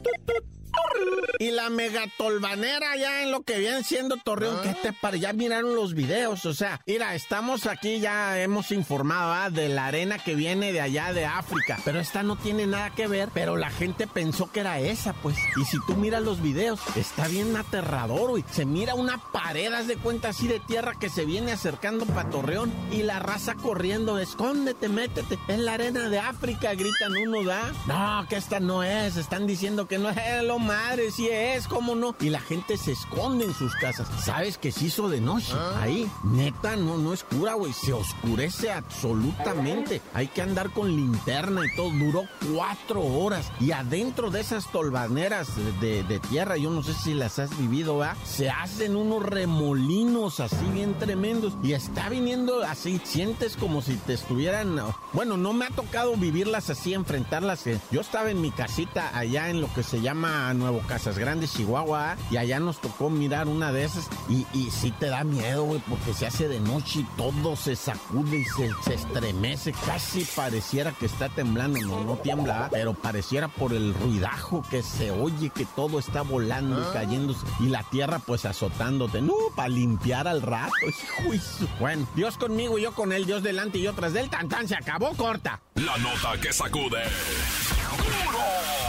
Y 1.47 1.51
la 1.51 1.69
megatolvanera 1.69 2.95
ya 2.97 3.23
en 3.23 3.31
lo 3.31 3.41
que 3.41 3.59
viene 3.59 3.83
siendo 3.83 4.17
Torreón, 4.17 4.59
¿qué 4.63 4.73
te 4.73 4.93
parece? 4.93 5.21
Ya 5.21 5.33
miraron 5.33 5.75
los 5.75 5.93
videos, 5.93 6.45
o 6.45 6.53
sea, 6.53 6.81
mira, 6.85 7.15
estamos 7.15 7.67
aquí, 7.67 7.99
ya 7.99 8.41
hemos 8.41 8.71
informado 8.71 9.33
¿ah? 9.33 9.49
de 9.49 9.69
la 9.69 9.85
arena 9.85 10.17
que 10.17 10.35
viene 10.35 10.73
de 10.73 10.81
allá 10.81 11.13
de 11.13 11.25
África, 11.25 11.79
pero 11.85 11.99
esta 11.99 12.23
no 12.23 12.35
tiene 12.37 12.65
nada 12.65 12.89
que 12.91 13.07
ver, 13.07 13.29
pero 13.33 13.55
la 13.55 13.69
gente 13.69 14.07
pensó 14.07 14.51
que 14.51 14.61
era 14.61 14.79
esa, 14.79 15.13
pues. 15.13 15.37
Y 15.55 15.65
si 15.65 15.77
tú 15.85 15.95
miras 15.95 16.23
los 16.23 16.41
videos, 16.41 16.79
está 16.95 17.27
bien 17.27 17.55
aterrador, 17.55 18.31
güey. 18.31 18.43
Se 18.51 18.65
mira 18.65 18.95
una 18.95 19.17
pared, 19.31 19.71
haz 19.73 19.87
de 19.87 19.97
cuenta 19.97 20.29
así 20.29 20.47
de 20.47 20.59
tierra 20.59 20.93
que 20.99 21.09
se 21.09 21.25
viene 21.25 21.51
acercando 21.51 22.05
para 22.05 22.29
Torreón 22.29 22.71
y 22.91 23.03
la 23.03 23.19
raza 23.19 23.55
corriendo, 23.55 24.19
escóndete, 24.19 24.89
métete, 24.89 25.37
es 25.47 25.59
la 25.59 25.73
arena 25.73 26.09
de 26.09 26.19
África, 26.19 26.73
gritan 26.73 27.13
uno, 27.15 27.43
¿da? 27.43 27.71
No, 27.87 28.27
que 28.27 28.37
esta 28.37 28.59
no 28.59 28.83
es, 28.83 29.17
están 29.17 29.47
diciendo 29.47 29.87
que 29.87 29.97
no 29.97 30.09
es, 30.09 30.43
lo 30.43 30.59
madre, 30.59 31.11
sí 31.11 31.26
es, 31.29 31.67
¿cómo 31.67 31.95
no? 31.95 32.15
Y 32.19 32.29
la 32.29 32.39
gente 32.39 32.77
se 32.77 32.91
esconde 32.93 33.45
en 33.45 33.53
sus 33.53 33.75
casas. 33.75 34.07
¿Sabes 34.23 34.57
que 34.57 34.71
se 34.71 34.85
hizo 34.85 35.09
de 35.09 35.21
noche? 35.21 35.53
Ahí, 35.81 36.09
neta, 36.23 36.75
no, 36.75 36.97
no 36.97 37.13
es 37.13 37.23
cura, 37.23 37.53
güey, 37.53 37.73
se 37.73 37.93
oscurece 37.93 38.71
absolutamente. 38.71 40.01
Hay 40.13 40.27
que 40.27 40.41
andar 40.41 40.71
con 40.71 40.95
linterna 40.95 41.61
y 41.65 41.75
todo, 41.75 41.89
duró 41.91 42.23
cuatro 42.53 43.01
horas. 43.01 43.51
Y 43.59 43.71
adentro 43.71 44.29
de 44.31 44.41
esas 44.41 44.71
tolvaneras 44.71 45.47
de, 45.81 46.03
de 46.03 46.19
tierra, 46.19 46.57
yo 46.57 46.69
no 46.69 46.83
sé 46.83 46.93
si 46.93 47.13
las 47.13 47.39
has 47.39 47.57
vivido, 47.57 47.97
¿verdad? 47.99 48.17
Se 48.25 48.49
hacen 48.49 48.95
unos 48.95 49.23
remolinos 49.23 50.39
así 50.39 50.65
bien 50.73 50.93
tremendos. 50.99 51.53
Y 51.63 51.73
está 51.73 52.09
viniendo 52.09 52.63
así, 52.63 52.99
sientes 53.03 53.55
como 53.57 53.81
si 53.81 53.95
te 53.95 54.13
estuvieran... 54.13 54.79
Bueno, 55.13 55.37
no 55.37 55.53
me 55.53 55.65
ha 55.65 55.69
tocado 55.69 56.15
vivirlas 56.15 56.69
así, 56.69 56.93
enfrentarlas. 56.93 57.65
eh. 57.67 57.79
Yo 57.91 58.01
estaba 58.01 58.29
en 58.29 58.41
mi 58.41 58.51
casita 58.51 59.17
allá 59.17 59.49
en 59.49 59.61
lo 59.61 59.73
que 59.73 59.83
se 59.83 60.01
llama 60.01 60.53
Nuevo 60.53 60.79
Casas 60.87 61.16
Grandes, 61.17 61.53
Chihuahua, 61.53 62.11
¿ah? 62.11 62.17
y 62.29 62.37
allá 62.37 62.59
nos 62.59 62.79
tocó 62.79 63.09
mirar 63.09 63.47
una 63.47 63.71
de 63.71 63.83
esas. 63.83 64.09
Y, 64.29 64.45
y 64.53 64.71
sí 64.71 64.91
te 64.91 65.07
da 65.07 65.23
miedo, 65.23 65.63
güey, 65.63 65.81
porque 65.87 66.13
se 66.13 66.27
hace 66.27 66.47
de 66.47 66.59
noche 66.59 66.99
y 66.99 67.03
todo 67.17 67.55
se 67.55 67.75
sacude 67.75 68.39
y 68.39 68.45
se, 68.45 68.71
se 68.83 68.93
estremece. 68.93 69.73
Casi 69.85 70.25
pareciera 70.35 70.91
que 70.91 71.05
está 71.05 71.29
temblando. 71.29 71.79
No, 71.81 72.03
no 72.03 72.17
tiembla, 72.17 72.65
¿ah? 72.65 72.67
pero 72.71 72.93
pareciera 72.93 73.47
por 73.47 73.73
el 73.73 73.93
ruidajo 73.93 74.63
que 74.69 74.83
se 74.83 75.11
oye 75.11 75.49
que 75.49 75.65
todo 75.65 75.99
está 75.99 76.21
volando 76.21 76.79
y 76.79 76.93
cayéndose. 76.93 77.45
Y 77.59 77.67
la 77.67 77.83
tierra 77.83 78.19
pues 78.19 78.45
azotándote. 78.45 79.21
No, 79.21 79.33
para 79.55 79.69
limpiar 79.69 80.27
al 80.27 80.41
rato. 80.41 80.73
hijo 81.33 81.67
Bueno, 81.79 82.07
Dios 82.15 82.37
conmigo 82.37 82.77
y 82.77 82.83
yo 82.83 82.93
con 82.93 83.11
él, 83.11 83.25
Dios 83.25 83.43
delante 83.43 83.79
y 83.79 83.83
yo 83.83 83.93
tras 83.93 84.13
del 84.13 84.29
tan 84.29 84.49
tan 84.49 84.67
se 84.67 84.75
acabó 84.75 85.13
corta. 85.15 85.61
La 85.75 85.97
nota 85.97 86.39
que 86.41 86.53
sacude. 86.53 87.03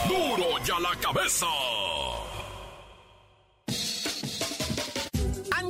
¡Duro! 0.06 0.36
¡Duro 0.36 0.64
ya 0.64 0.78
la 0.80 0.94
cabeza! 1.00 1.46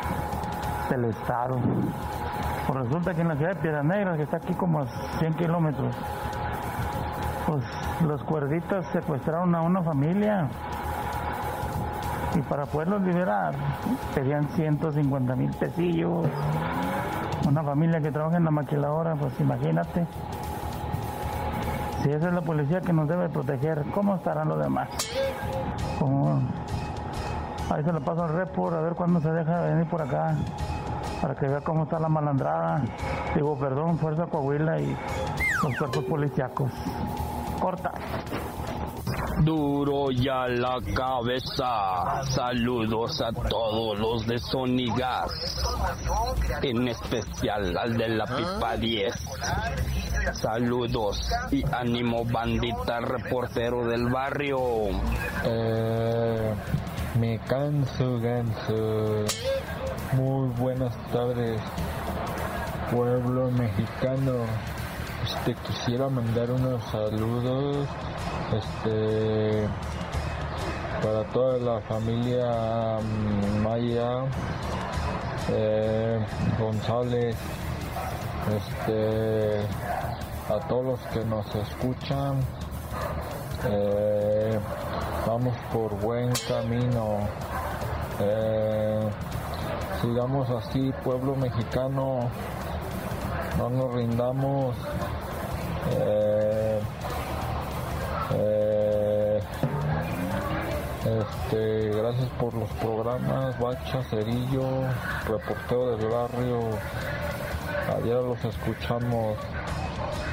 del 0.89 1.05
Estado. 1.05 1.59
Pues 2.67 2.79
resulta 2.79 3.13
que 3.13 3.21
en 3.21 3.27
la 3.27 3.35
ciudad 3.35 3.55
de 3.55 3.61
Piedras 3.61 3.85
Negras, 3.85 4.17
que 4.17 4.23
está 4.23 4.37
aquí 4.37 4.53
como 4.53 4.79
a 4.79 4.87
100 5.19 5.33
kilómetros, 5.33 5.95
pues 7.45 7.63
los 8.07 8.23
cuerditos 8.23 8.85
secuestraron 8.93 9.53
a 9.53 9.61
una 9.61 9.81
familia 9.81 10.47
y 12.35 12.41
para 12.41 12.65
poderlos 12.65 13.01
liberar 13.01 13.53
pedían 14.15 14.47
150 14.49 15.35
mil 15.35 15.51
pesillos. 15.51 16.27
Una 17.47 17.61
familia 17.63 17.99
que 17.99 18.11
trabaja 18.11 18.37
en 18.37 18.45
la 18.45 18.51
maquiladora, 18.51 19.15
pues 19.15 19.37
imagínate. 19.39 20.07
Si 22.01 22.09
esa 22.09 22.27
es 22.27 22.33
la 22.33 22.41
policía 22.41 22.81
que 22.81 22.93
nos 22.93 23.07
debe 23.07 23.29
proteger, 23.29 23.83
¿cómo 23.93 24.15
estarán 24.15 24.47
los 24.47 24.59
demás? 24.59 24.89
Ahí 27.69 27.83
se 27.83 27.91
lo 27.91 28.01
paso 28.01 28.23
al 28.23 28.33
report 28.33 28.75
a 28.75 28.81
ver 28.81 28.93
cuándo 28.93 29.19
se 29.19 29.31
deja 29.31 29.61
venir 29.61 29.87
por 29.87 30.01
acá 30.01 30.35
para 31.23 31.35
que 31.35 31.47
vea 31.47 31.61
cómo 31.61 31.83
está 31.83 31.97
la 31.99 32.09
malandrada. 32.09 32.83
Digo, 33.33 33.57
perdón, 33.57 33.97
Fuerza 33.97 34.25
Coahuila 34.25 34.81
y 34.81 34.93
los 35.63 35.77
cuerpos 35.77 36.03
policíacos. 36.03 36.69
Corta. 37.61 37.93
Duro 39.39 40.11
ya 40.11 40.49
la 40.49 40.79
cabeza. 40.93 42.23
Saludos 42.25 43.21
a 43.21 43.31
todos 43.31 43.97
los 43.99 44.27
de 44.27 44.37
Sonigas. 44.37 45.31
En 46.61 46.89
especial 46.89 47.77
al 47.77 47.95
de 47.95 48.09
la 48.09 48.25
pipa 48.25 48.75
10. 48.75 49.13
Saludos 50.33 51.31
y 51.51 51.63
ánimo 51.73 52.25
bandita 52.25 52.99
reportero 52.99 53.87
del 53.87 54.09
barrio. 54.09 54.59
Eh, 55.45 56.53
me 57.17 57.39
canso 57.39 58.19
ganso. 58.19 59.52
Muy 60.15 60.49
buenas 60.59 60.95
tardes, 61.11 61.59
pueblo 62.91 63.49
mexicano. 63.49 64.45
Este 65.23 65.55
quisiera 65.55 66.07
mandar 66.07 66.51
unos 66.51 66.83
saludos 66.91 67.87
este 68.55 69.67
para 71.01 71.23
toda 71.31 71.57
la 71.57 71.81
familia 71.81 72.99
mm, 73.01 73.63
Maya 73.63 74.25
eh, 75.49 76.19
González 76.59 77.35
este 78.55 79.61
a 80.53 80.59
todos 80.67 80.85
los 80.85 80.99
que 81.07 81.25
nos 81.25 81.55
escuchan 81.55 82.39
eh, 83.67 84.59
vamos 85.25 85.55
por 85.71 85.99
buen 86.01 86.31
camino 86.47 87.27
eh, 88.19 89.09
sigamos 90.03 90.49
así 90.49 90.91
pueblo 91.01 91.33
mexicano 91.35 92.29
no 93.57 93.69
nos 93.69 93.93
rindamos 93.93 94.75
eh, 95.91 96.81
este, 101.05 101.89
gracias 101.89 102.29
por 102.39 102.53
los 102.53 102.69
programas, 102.73 103.59
Bacha, 103.59 104.03
Cerillo, 104.09 104.63
reportero 105.27 105.97
del 105.97 106.09
barrio. 106.09 106.59
Ayer 107.97 108.15
los 108.15 108.43
escuchamos. 108.45 109.37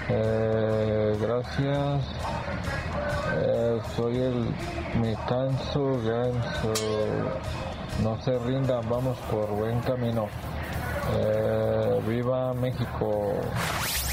Eh, 0.08 1.18
gracias. 1.20 2.04
Eh, 3.36 3.80
soy 3.96 4.16
el 4.16 4.54
Me 5.00 5.14
Canso 5.28 6.00
Ganso. 6.04 6.72
No 8.02 8.20
se 8.22 8.38
rindan, 8.38 8.88
vamos 8.88 9.18
por 9.30 9.48
buen 9.50 9.80
camino. 9.80 10.28
viva 12.06 12.54
México. 12.54 13.34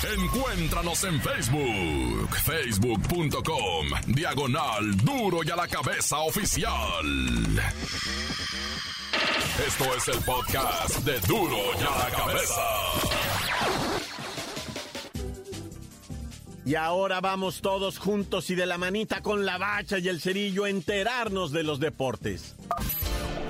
Encuéntranos 0.04 1.04
en 1.06 1.20
Facebook, 1.22 2.36
facebook.com, 2.44 3.88
diagonal 4.08 4.96
duro 4.98 5.40
y 5.44 5.50
a 5.50 5.56
la 5.56 5.68
cabeza 5.68 6.20
oficial. 6.20 7.06
Esto 9.66 9.86
es 9.96 10.08
el 10.10 10.24
podcast 10.24 11.00
de 11.00 11.20
duro 11.22 11.58
y 11.80 11.84
a 11.84 11.98
la 11.98 12.16
cabeza. 12.16 12.62
Y 16.64 16.76
ahora 16.76 17.22
vamos 17.22 17.62
todos 17.62 17.98
juntos 17.98 18.50
y 18.50 18.56
de 18.56 18.66
la 18.66 18.78
manita 18.78 19.22
con 19.22 19.46
la 19.46 19.58
bacha 19.58 20.00
y 20.00 20.10
el 20.10 20.22
cerillo 20.22 20.66
a 20.66 20.70
enterarnos 20.70 21.52
de 21.52 21.64
los 21.64 21.80
deportes. 21.80 22.56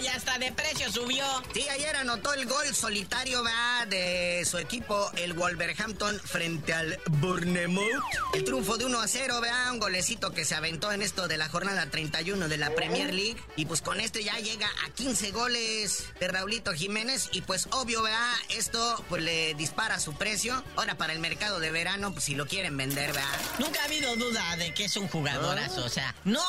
y 0.00 0.06
hasta 0.08 0.38
de 0.38 0.52
precio 0.52 0.90
subió. 0.92 1.24
Sí, 1.54 1.66
ayer 1.68 1.96
anotó 1.96 2.34
el 2.34 2.46
gol 2.46 2.74
solitario 2.74 3.42
¿va? 3.42 3.86
de 3.86 4.44
su 4.44 4.58
equipo, 4.58 5.10
el 5.16 5.32
Wolverhampton, 5.32 6.20
frente 6.20 6.74
al 6.74 6.98
Bournemouth. 7.06 8.02
El 8.34 8.44
triunfo 8.44 8.76
de 8.76 8.84
1 8.84 9.00
a 9.00 9.08
0, 9.08 9.40
vea, 9.40 9.72
un 9.72 9.78
golecito 9.78 10.32
que 10.32 10.44
se 10.44 10.54
aventó 10.54 10.92
en 10.92 11.02
esto 11.02 11.28
de 11.28 11.38
la 11.38 11.48
jornada 11.48 11.86
31 11.90 12.48
de 12.48 12.56
la 12.58 12.70
Premier 12.70 13.14
League. 13.14 13.36
Y 13.56 13.66
pues 13.66 13.80
con 13.80 14.00
esto 14.00 14.18
ya 14.18 14.38
llega 14.38 14.68
a 14.86 14.90
15 14.90 15.30
goles 15.30 16.04
de 16.20 16.28
Raulito 16.28 16.72
Jiménez. 16.72 17.28
Y 17.32 17.40
pues 17.42 17.68
obvio, 17.70 18.02
vea, 18.02 18.32
esto 18.50 19.04
pues 19.08 19.22
le 19.22 19.54
dispara 19.54 19.98
su 19.98 20.14
precio. 20.14 20.62
Ahora 20.76 20.96
para 20.96 21.12
el 21.12 21.20
mercado 21.20 21.58
de 21.60 21.70
verano, 21.70 22.12
pues 22.12 22.24
si 22.24 22.34
lo 22.34 22.46
quieren 22.46 22.76
vender, 22.76 23.12
vea. 23.12 23.30
Nunca 23.58 23.80
ha 23.80 23.84
habido 23.84 24.14
duda 24.16 24.56
de 24.56 24.74
que 24.74 24.84
es 24.84 24.96
un 24.96 25.08
jugadorazo, 25.08 25.84
o 25.84 25.88
sea, 25.88 26.14
no 26.24 26.42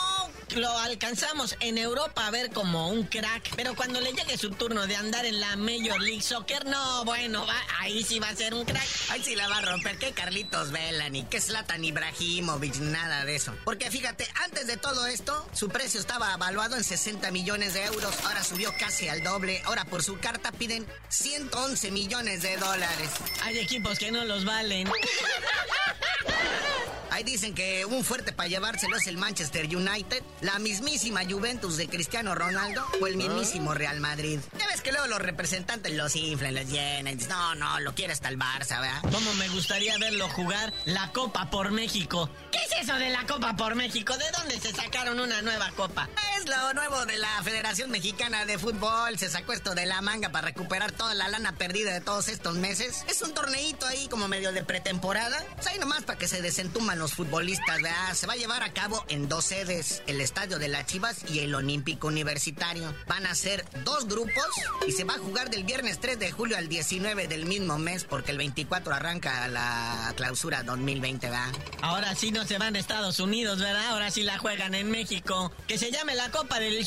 lo 0.56 0.78
alcanzamos 0.80 1.56
en 1.60 1.78
Europa 1.78 2.26
a 2.26 2.32
ver 2.32 2.52
como 2.52 2.90
un 2.90 3.04
crack, 3.04 3.56
pero 3.56 3.76
cuando 3.76 4.00
le 4.00 4.14
llegue 4.14 4.38
su 4.38 4.52
turno 4.52 4.88
de 4.88 4.96
andar 4.96 5.26
en 5.26 5.40
la 5.40 5.56
Major 5.56 6.02
League 6.02 6.22
Soccer, 6.22 6.66
no, 6.66 7.06
bueno, 7.06 7.46
va, 7.46 7.56
ahí 7.80 8.04
sí 8.04 8.20
va 8.20 8.30
a 8.30 8.36
ser 8.36 8.54
un 8.54 8.66
crack. 8.66 8.88
Ahí 9.10 9.24
sí 9.24 9.36
la 9.36 9.48
va 9.48 9.58
a 9.58 9.62
romper, 9.62 9.98
que 9.98 10.12
Carlitos 10.12 10.72
Vela, 10.72 11.10
ni 11.10 11.24
que 11.24 11.42
Zlatan 11.42 11.84
Ibrahimovic, 11.84 12.76
nada 12.78 13.26
de 13.26 13.36
eso. 13.36 13.54
Porque 13.64 13.92
fíjate, 13.92 14.28
antes 14.44 14.68
de 14.68 14.78
todo 14.78 15.08
esto, 15.08 15.48
su 15.54 15.70
precio 15.70 16.00
estaba 16.00 16.34
evaluado 16.34 16.76
en 16.76 16.84
60 16.84 17.32
millones 17.32 17.74
de 17.74 17.86
euros, 17.86 18.14
ahora 18.24 18.44
subió 18.44 18.74
casi 18.80 19.10
al 19.10 19.24
doble, 19.24 19.62
ahora 19.66 19.86
por 19.86 20.04
su 20.04 20.20
carta 20.20 20.52
piden 20.52 20.86
111 21.10 21.92
millones 21.92 22.42
de 22.42 22.58
dólares. 22.58 23.10
Hay 23.44 23.60
equipos 23.60 24.00
que 24.00 24.12
no 24.12 24.26
los 24.26 24.46
valen. 24.46 24.90
Ahí 27.18 27.24
dicen 27.24 27.56
que 27.56 27.84
un 27.84 28.04
fuerte 28.04 28.32
para 28.32 28.48
llevárselo 28.48 28.96
es 28.96 29.08
el 29.08 29.18
Manchester 29.18 29.66
United, 29.76 30.22
la 30.42 30.60
mismísima 30.60 31.22
Juventus 31.28 31.76
de 31.76 31.88
Cristiano 31.88 32.36
Ronaldo 32.36 32.86
o 33.02 33.08
el 33.08 33.18
mismísimo 33.18 33.74
Real 33.74 34.00
Madrid. 34.00 34.40
Ya 34.60 34.68
ves 34.68 34.82
que 34.82 34.92
luego 34.92 35.08
los 35.08 35.20
representantes 35.20 35.92
los 35.94 36.16
inflan, 36.16 36.54
los 36.54 36.68
llenan. 36.68 37.18
No, 37.28 37.56
no, 37.56 37.80
lo 37.80 37.96
quiere 37.96 38.14
hasta 38.14 38.30
el 38.30 38.38
Barça, 38.38 38.80
¿verdad? 38.82 39.02
¿Cómo 39.12 39.34
me 39.34 39.50
gustaría 39.50 39.98
verlo 39.98 40.30
jugar 40.30 40.72
la 40.86 41.12
Copa 41.12 41.50
por 41.50 41.72
México? 41.72 42.30
¿Qué 42.52 42.60
es 42.60 42.84
eso 42.84 42.94
de 42.94 43.10
la 43.10 43.26
Copa 43.26 43.56
por 43.56 43.74
México? 43.74 44.16
¿De 44.16 44.26
dónde 44.38 44.60
se 44.60 44.72
sacaron 44.72 45.20
una 45.20 45.42
nueva 45.42 45.72
copa? 45.72 46.08
Es 46.38 46.48
lo 46.48 46.74
nuevo 46.76 47.04
de 47.08 47.18
la 47.18 47.42
Federación 47.42 47.90
Mexicana 47.90 48.46
de 48.46 48.60
Fútbol. 48.60 49.18
Se 49.18 49.28
sacó 49.28 49.54
esto 49.54 49.74
de 49.74 49.88
la 49.88 50.02
manga 50.02 50.32
para 50.32 50.50
recuperar 50.50 50.92
toda 50.92 51.16
la 51.16 51.28
lana 51.28 51.54
perdida 51.54 51.94
de 51.94 52.02
todos 52.02 52.28
estos 52.28 52.58
meses. 52.58 53.04
Es 53.08 53.24
un 53.24 53.34
torneito 53.34 53.88
ahí 53.88 54.08
como 54.08 54.28
medio 54.28 54.52
de 54.52 54.64
pretemporada. 54.64 55.44
Pues 55.56 55.66
ahí 55.66 55.80
nomás 55.80 56.04
para 56.04 56.20
que 56.20 56.28
se 56.28 56.44
desentuman 56.44 57.00
los 57.00 57.07
futbolistas, 57.14 57.82
¿verdad? 57.82 58.14
Se 58.14 58.28
va 58.28 58.34
a 58.34 58.38
llevar 58.38 58.64
a 58.64 58.74
cabo 58.74 59.04
en 59.10 59.28
dos 59.28 59.46
sedes, 59.46 60.04
el 60.08 60.22
Estadio 60.22 60.60
de 60.60 60.68
las 60.68 60.86
Chivas 60.86 61.18
y 61.30 61.40
el 61.40 61.54
Olímpico 61.56 62.08
Universitario. 62.08 62.94
Van 63.08 63.26
a 63.26 63.36
ser 63.36 63.66
dos 63.84 64.08
grupos 64.08 64.48
y 64.88 64.92
se 64.92 65.04
va 65.04 65.16
a 65.16 65.20
jugar 65.20 65.50
del 65.50 65.64
viernes 65.64 66.00
3 66.00 66.20
de 66.20 66.32
julio 66.32 66.58
al 66.58 66.68
19 66.68 67.28
del 67.28 67.46
mismo 67.46 67.78
mes 67.78 68.04
porque 68.04 68.32
el 68.32 68.38
24 68.38 68.94
arranca 68.94 69.48
la 69.48 70.14
clausura 70.16 70.64
2020, 70.64 71.30
¿verdad? 71.30 71.52
Ahora 71.82 72.16
sí 72.16 72.32
no 72.32 72.46
se 72.46 72.58
van 72.58 72.76
a 72.76 72.80
Estados 72.80 73.20
Unidos, 73.20 73.60
¿verdad? 73.60 73.88
Ahora 73.88 74.12
sí 74.12 74.24
la 74.24 74.38
juegan 74.38 74.76
en 74.76 74.90
México. 74.92 75.52
Que 75.68 75.78
se 75.78 75.92
llame 75.92 76.16
la 76.16 76.32
Copa 76.32 76.60
del... 76.60 76.86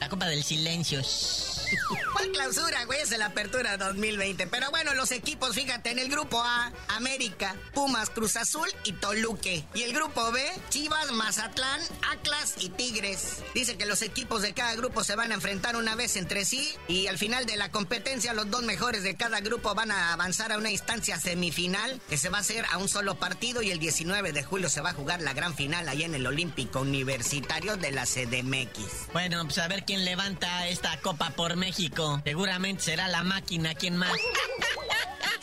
La 0.00 0.08
Copa 0.08 0.26
del 0.26 0.44
Silencio. 0.44 1.00
¿Cuál 2.24 2.36
clausura, 2.36 2.84
güey? 2.86 3.00
Es 3.02 3.10
la 3.18 3.26
apertura 3.26 3.76
2020. 3.76 4.46
Pero 4.46 4.70
bueno, 4.70 4.94
los 4.94 5.10
equipos, 5.10 5.54
fíjate, 5.54 5.90
en 5.90 5.98
el 5.98 6.08
grupo 6.08 6.42
A, 6.42 6.72
América, 6.88 7.54
Pumas, 7.74 8.08
Cruz 8.08 8.36
Azul 8.36 8.66
y 8.84 8.92
Toluque. 8.92 9.62
Y 9.74 9.82
el 9.82 9.92
grupo 9.92 10.32
B, 10.32 10.42
Chivas, 10.70 11.12
Mazatlán, 11.12 11.82
Atlas 12.10 12.54
y 12.60 12.70
Tigres. 12.70 13.42
Dice 13.54 13.76
que 13.76 13.84
los 13.84 14.00
equipos 14.00 14.40
de 14.40 14.54
cada 14.54 14.74
grupo 14.74 15.04
se 15.04 15.16
van 15.16 15.32
a 15.32 15.34
enfrentar 15.34 15.76
una 15.76 15.96
vez 15.96 16.16
entre 16.16 16.46
sí 16.46 16.74
y 16.88 17.08
al 17.08 17.18
final 17.18 17.44
de 17.44 17.56
la 17.56 17.70
competencia 17.70 18.32
los 18.32 18.50
dos 18.50 18.62
mejores 18.62 19.02
de 19.02 19.16
cada 19.16 19.40
grupo 19.40 19.74
van 19.74 19.90
a 19.90 20.14
avanzar 20.14 20.50
a 20.50 20.56
una 20.56 20.70
instancia 20.70 21.20
semifinal 21.20 22.00
que 22.08 22.16
se 22.16 22.30
va 22.30 22.38
a 22.38 22.40
hacer 22.40 22.64
a 22.72 22.78
un 22.78 22.88
solo 22.88 23.16
partido 23.16 23.60
y 23.60 23.70
el 23.70 23.78
19 23.78 24.32
de 24.32 24.42
julio 24.42 24.70
se 24.70 24.80
va 24.80 24.90
a 24.90 24.94
jugar 24.94 25.20
la 25.20 25.34
gran 25.34 25.54
final 25.54 25.90
ahí 25.90 26.04
en 26.04 26.14
el 26.14 26.26
Olímpico 26.26 26.80
Universitario 26.80 27.76
de 27.76 27.92
la 27.92 28.06
CDMX. 28.06 29.12
Bueno, 29.12 29.44
pues 29.44 29.58
a 29.58 29.68
ver 29.68 29.84
quién 29.84 30.06
levanta 30.06 30.68
esta 30.68 30.98
copa 31.00 31.28
por 31.30 31.56
México. 31.56 32.13
Seguramente 32.22 32.82
será 32.82 33.08
la 33.08 33.22
máquina 33.22 33.74
quien 33.74 33.96
más. 33.96 34.12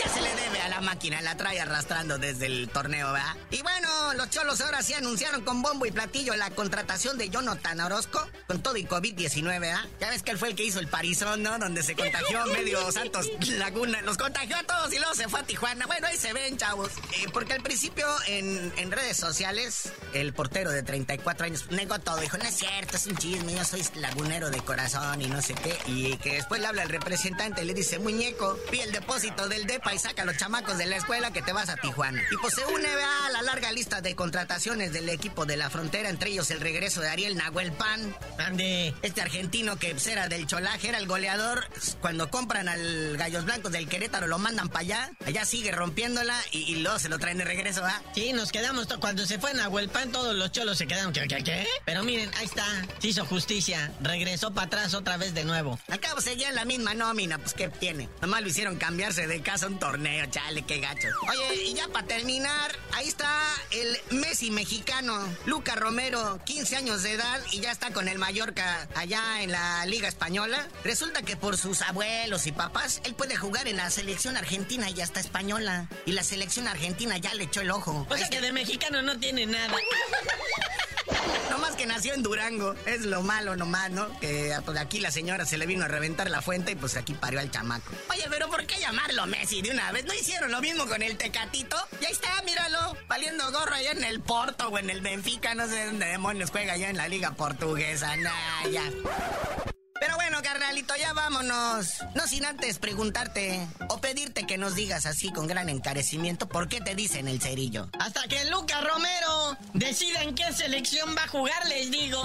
Ya 0.03 0.13
se 0.13 0.21
le 0.21 0.35
debe 0.35 0.61
a 0.61 0.69
la 0.69 0.81
máquina, 0.81 1.21
la 1.21 1.37
trae 1.37 1.59
arrastrando 1.59 2.17
desde 2.17 2.45
el 2.47 2.69
torneo, 2.69 3.11
¿verdad? 3.11 3.35
Y 3.51 3.61
bueno, 3.61 4.13
los 4.15 4.29
cholos 4.29 4.61
ahora 4.61 4.81
sí 4.81 4.93
anunciaron 4.93 5.41
con 5.43 5.61
bombo 5.61 5.85
y 5.85 5.91
platillo 5.91 6.35
la 6.35 6.49
contratación 6.51 7.17
de 7.17 7.29
Jonathan 7.29 7.79
Orozco 7.81 8.27
con 8.47 8.61
todo 8.61 8.77
y 8.77 8.85
COVID-19, 8.85 9.59
¿verdad? 9.59 9.85
Ya 9.99 10.09
ves 10.09 10.23
que 10.23 10.31
él 10.31 10.37
fue 10.37 10.49
el 10.49 10.55
que 10.55 10.63
hizo 10.63 10.79
el 10.79 10.87
Parizón, 10.87 11.43
¿no? 11.43 11.57
Donde 11.59 11.83
se 11.83 11.95
contagió 11.95 12.45
medio 12.47 12.91
Santos 12.91 13.27
Laguna. 13.49 14.01
Los 14.01 14.17
contagió 14.17 14.57
a 14.57 14.63
todos 14.63 14.93
y 14.93 14.97
luego 14.97 15.13
se 15.13 15.27
fue 15.27 15.39
a 15.39 15.43
Tijuana. 15.43 15.85
Bueno, 15.85 16.07
ahí 16.07 16.17
se 16.17 16.33
ven, 16.33 16.57
chavos. 16.57 16.91
Eh, 17.13 17.27
porque 17.33 17.53
al 17.53 17.61
principio 17.61 18.07
en, 18.27 18.73
en, 18.77 18.91
redes 18.91 19.17
sociales, 19.17 19.91
el 20.13 20.33
portero 20.33 20.71
de 20.71 20.83
34 20.83 21.45
años 21.45 21.65
negó 21.71 21.99
todo. 21.99 22.17
Dijo, 22.17 22.37
no 22.37 22.43
es 22.43 22.55
cierto, 22.55 22.97
es 22.97 23.07
un 23.07 23.17
chisme, 23.17 23.53
yo 23.53 23.63
soy 23.65 23.83
lagunero 23.95 24.49
de 24.49 24.59
corazón 24.61 25.21
y 25.21 25.27
no 25.27 25.41
sé 25.41 25.53
qué. 25.53 25.77
Y 25.87 26.17
que 26.17 26.35
después 26.35 26.61
le 26.61 26.67
habla 26.67 26.83
el 26.83 26.89
representante 26.89 27.61
y 27.63 27.65
le 27.65 27.73
dice, 27.73 27.99
muñeco, 27.99 28.57
vi 28.71 28.81
el 28.81 28.91
depósito 28.91 29.47
del 29.47 29.65
DEPA 29.65 29.90
y 29.93 29.99
saca 29.99 30.21
a 30.23 30.25
los 30.25 30.38
chamacos 30.38 30.77
de 30.77 30.86
la 30.86 30.97
escuela 30.97 31.32
que 31.32 31.41
te 31.41 31.54
vas 31.54 31.69
a 31.69 31.75
Tijuana. 31.77 32.21
Y 32.32 32.38
pues 32.38 32.54
se 32.54 32.65
une 32.65 32.88
a 32.88 33.30
la 33.32 33.41
larga 33.41 33.71
lista 33.71 34.01
de 34.01 34.15
contrataciones 34.15 34.93
del 34.93 35.10
equipo 35.10 35.45
de 35.45 35.58
la 35.58 35.69
frontera, 35.69 36.10
entre 36.10 36.30
ellos 36.30 36.51
el 36.51 36.60
regreso 36.60 37.01
de 37.01 37.10
Ariel 37.10 37.36
Nahuel 37.36 37.71
Pan. 37.71 38.15
Ande, 38.38 38.93
este 39.01 39.21
argentino 39.21 39.77
que 39.77 39.91
pues, 39.91 40.08
era 40.08 40.27
del 40.27 40.47
cholaje, 40.47 40.89
era 40.89 40.97
el 40.97 41.08
goleador. 41.08 41.67
Cuando 41.99 42.30
compran 42.30 42.67
al 42.67 43.17
Gallos 43.17 43.45
Blancos 43.45 43.71
del 43.71 43.88
Querétaro, 43.88 44.27
lo 44.27 44.38
mandan 44.39 44.69
para 44.69 44.80
allá. 44.82 45.12
Allá 45.25 45.45
sigue 45.45 45.71
rompiéndola 45.71 46.36
y, 46.51 46.75
luego 46.77 46.99
se 46.99 47.10
lo 47.10 47.19
traen 47.19 47.38
de 47.38 47.45
regreso, 47.45 47.84
¿ah? 47.84 48.01
Sí, 48.13 48.34
nos 48.34 48.51
quedamos. 48.51 48.88
Cuando 48.99 49.25
se 49.25 49.39
fue 49.39 49.54
Nahuel 49.54 49.89
Pan, 49.89 50.12
todos 50.12 50.36
los 50.36 50.51
cholos 50.51 50.77
se 50.77 50.88
quedaron. 50.88 51.13
¿Qué, 51.13 51.27
qué, 51.27 51.43
qué? 51.43 51.67
Pero 51.86 52.04
miren, 52.04 52.32
ahí 52.38 52.45
está. 52.45 52.65
Se 52.99 53.10
hizo 53.10 53.25
justicia. 53.25 53.91
Regresó 54.01 54.54
para 54.54 54.67
atrás 54.67 54.93
otra 54.93 55.17
vez 55.17 55.34
de 55.34 55.43
nuevo. 55.43 55.80
Acabo 55.89 56.21
seguía 56.21 56.49
en 56.49 56.56
la 56.56 56.65
misma 56.65 56.93
nómina, 56.93 57.38
pues 57.38 57.54
¿qué 57.54 57.69
tiene? 57.69 58.10
Nomás 58.21 58.41
lo 58.41 58.47
hicieron 58.47 58.77
cambiarse 58.77 59.27
de 59.27 59.41
casa 59.41 59.67
un 59.67 59.80
torneo, 59.82 60.28
chale, 60.28 60.62
qué 60.62 60.80
gacho. 60.80 61.08
Oye, 61.28 61.63
y 61.63 61.74
ya 61.74 61.88
para 61.88 62.06
terminar, 62.06 62.72
ahí 62.94 63.08
está 63.08 63.28
el 63.72 63.98
Messi 64.12 64.52
mexicano, 64.52 65.28
Luca 65.48 65.74
Romero, 65.76 66.39
15 66.46 66.76
años 66.76 67.02
de 67.02 67.13
edad 67.13 67.41
y 67.52 67.62
ya 67.62 67.72
está 67.72 67.91
con 67.91 68.08
el 68.08 68.20
Mallorca 68.20 68.88
allá 68.94 69.41
en 69.41 69.52
la 69.52 69.84
Liga 69.88 70.08
Española. 70.08 70.67
Resulta 70.84 71.24
que 71.24 71.36
por 71.36 71.58
sus 71.58 71.82
abuelos 71.82 72.46
y 72.46 72.52
papás, 72.52 73.02
él 73.06 73.15
puede 73.15 73.36
jugar 73.36 73.67
en 73.67 73.78
la 73.78 73.89
selección 73.89 74.38
argentina 74.38 74.88
y 74.88 75.02
hasta 75.02 75.20
española. 75.20 75.89
Y 76.06 76.12
la 76.12 76.24
selección 76.24 76.67
argentina 76.67 77.17
ya 77.17 77.34
le 77.34 77.46
echó 77.46 77.62
el 77.62 77.72
ojo. 77.72 78.06
O 78.08 78.17
sea 78.17 78.30
que 78.30 78.39
de 78.39 78.52
mexicano 78.52 79.02
no 79.02 79.17
tiene 79.17 79.48
nada. 79.48 79.76
No 81.50 81.58
más 81.58 81.76
que 81.76 81.86
nació 81.86 82.13
en 82.13 82.24
Durango. 82.24 82.76
Es 82.86 83.02
lo 83.02 83.21
malo 83.21 83.56
nomás, 83.56 83.91
¿no? 83.91 84.19
Que 84.19 84.56
pues, 84.65 84.78
aquí 84.78 85.00
la 85.00 85.12
señora 85.12 85.45
se 85.45 85.58
le 85.58 85.65
vino 85.65 85.86
a 85.86 85.88
reventar 85.88 86.30
la 86.30 86.41
fuente 86.41 86.71
y 86.71 86.76
pues 86.76 86.95
aquí 86.95 87.13
parió 87.13 87.39
al 87.39 87.52
chamaco. 87.52 87.91
Oye, 88.10 88.26
pero 88.30 88.50
¿por 88.50 88.65
qué 88.65 88.80
llamarlo 88.80 89.26
Messi 89.28 89.62
de 89.62 89.71
una 89.71 89.91
vez? 89.91 90.06
¿No 90.06 90.13
hicieron 90.13 90.52
lo 90.52 90.62
mismo 90.62 90.86
con 90.88 91.02
el 91.02 91.17
Tecatito? 91.17 91.78
Ya 92.00 92.10
está, 92.10 92.41
míralo. 92.45 92.97
Valiendo 93.08 93.52
gorro 93.52 93.74
allá 93.74 93.91
en 93.91 94.04
el 94.04 94.21
Porto 94.21 94.69
o 94.69 94.78
en 94.78 94.89
el 94.89 95.02
Benfica. 95.02 95.56
No 95.56 95.67
sé 95.67 95.86
dónde 95.86 96.06
demonios 96.06 96.52
juega 96.52 96.74
allá 96.74 96.89
en 96.89 96.97
la 96.97 97.08
liga 97.08 97.32
portuguesa. 97.32 98.15
Nah, 98.17 98.67
ya. 98.71 98.84
Carnalito, 100.62 100.95
ya 100.95 101.12
vámonos. 101.13 102.04
No 102.13 102.28
sin 102.28 102.45
antes 102.45 102.78
preguntarte 102.78 103.67
o 103.89 104.00
pedirte 104.00 104.45
que 104.45 104.60
nos 104.60 104.76
digas 104.76 105.08
así 105.08 105.32
con 105.32 105.47
gran 105.47 105.69
encarecimiento 105.69 106.47
por 106.47 106.69
qué 106.69 106.80
te 106.80 106.93
dicen 106.93 107.28
el 107.28 107.41
cerillo. 107.41 107.89
Hasta 107.97 108.28
que 108.28 108.45
Luca 108.45 108.80
Romero 108.82 109.58
decida 109.74 110.21
en 110.21 110.36
qué 110.36 110.54
selección 110.54 111.15
va 111.17 111.24
a 111.24 111.28
jugar, 111.30 111.67
les 111.67 111.89
digo. 111.89 112.24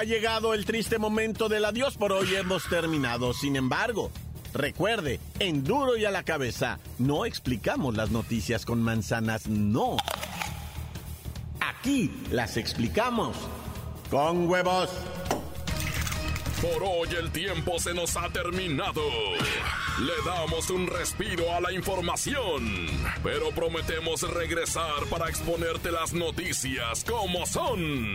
Ha 0.00 0.04
llegado 0.04 0.54
el 0.54 0.64
triste 0.64 0.98
momento 0.98 1.50
del 1.50 1.62
adiós, 1.62 1.98
por 1.98 2.10
hoy 2.10 2.34
hemos 2.34 2.66
terminado. 2.70 3.34
Sin 3.34 3.54
embargo, 3.54 4.10
recuerde, 4.54 5.20
en 5.38 5.62
duro 5.62 5.98
y 5.98 6.06
a 6.06 6.10
la 6.10 6.22
cabeza, 6.22 6.78
no 6.98 7.26
explicamos 7.26 7.94
las 7.94 8.10
noticias 8.10 8.64
con 8.64 8.82
manzanas, 8.82 9.46
no. 9.46 9.98
Aquí 11.60 12.10
las 12.30 12.56
explicamos 12.56 13.36
con 14.10 14.48
huevos. 14.48 14.88
Por 16.62 16.82
hoy 16.82 17.08
el 17.18 17.30
tiempo 17.30 17.78
se 17.78 17.92
nos 17.92 18.16
ha 18.16 18.30
terminado. 18.30 19.02
Le 20.00 20.14
damos 20.24 20.70
un 20.70 20.86
respiro 20.86 21.52
a 21.54 21.60
la 21.60 21.72
información, 21.72 22.86
pero 23.22 23.50
prometemos 23.50 24.22
regresar 24.22 25.04
para 25.10 25.28
exponerte 25.28 25.92
las 25.92 26.14
noticias 26.14 27.04
como 27.04 27.44
son. 27.44 28.14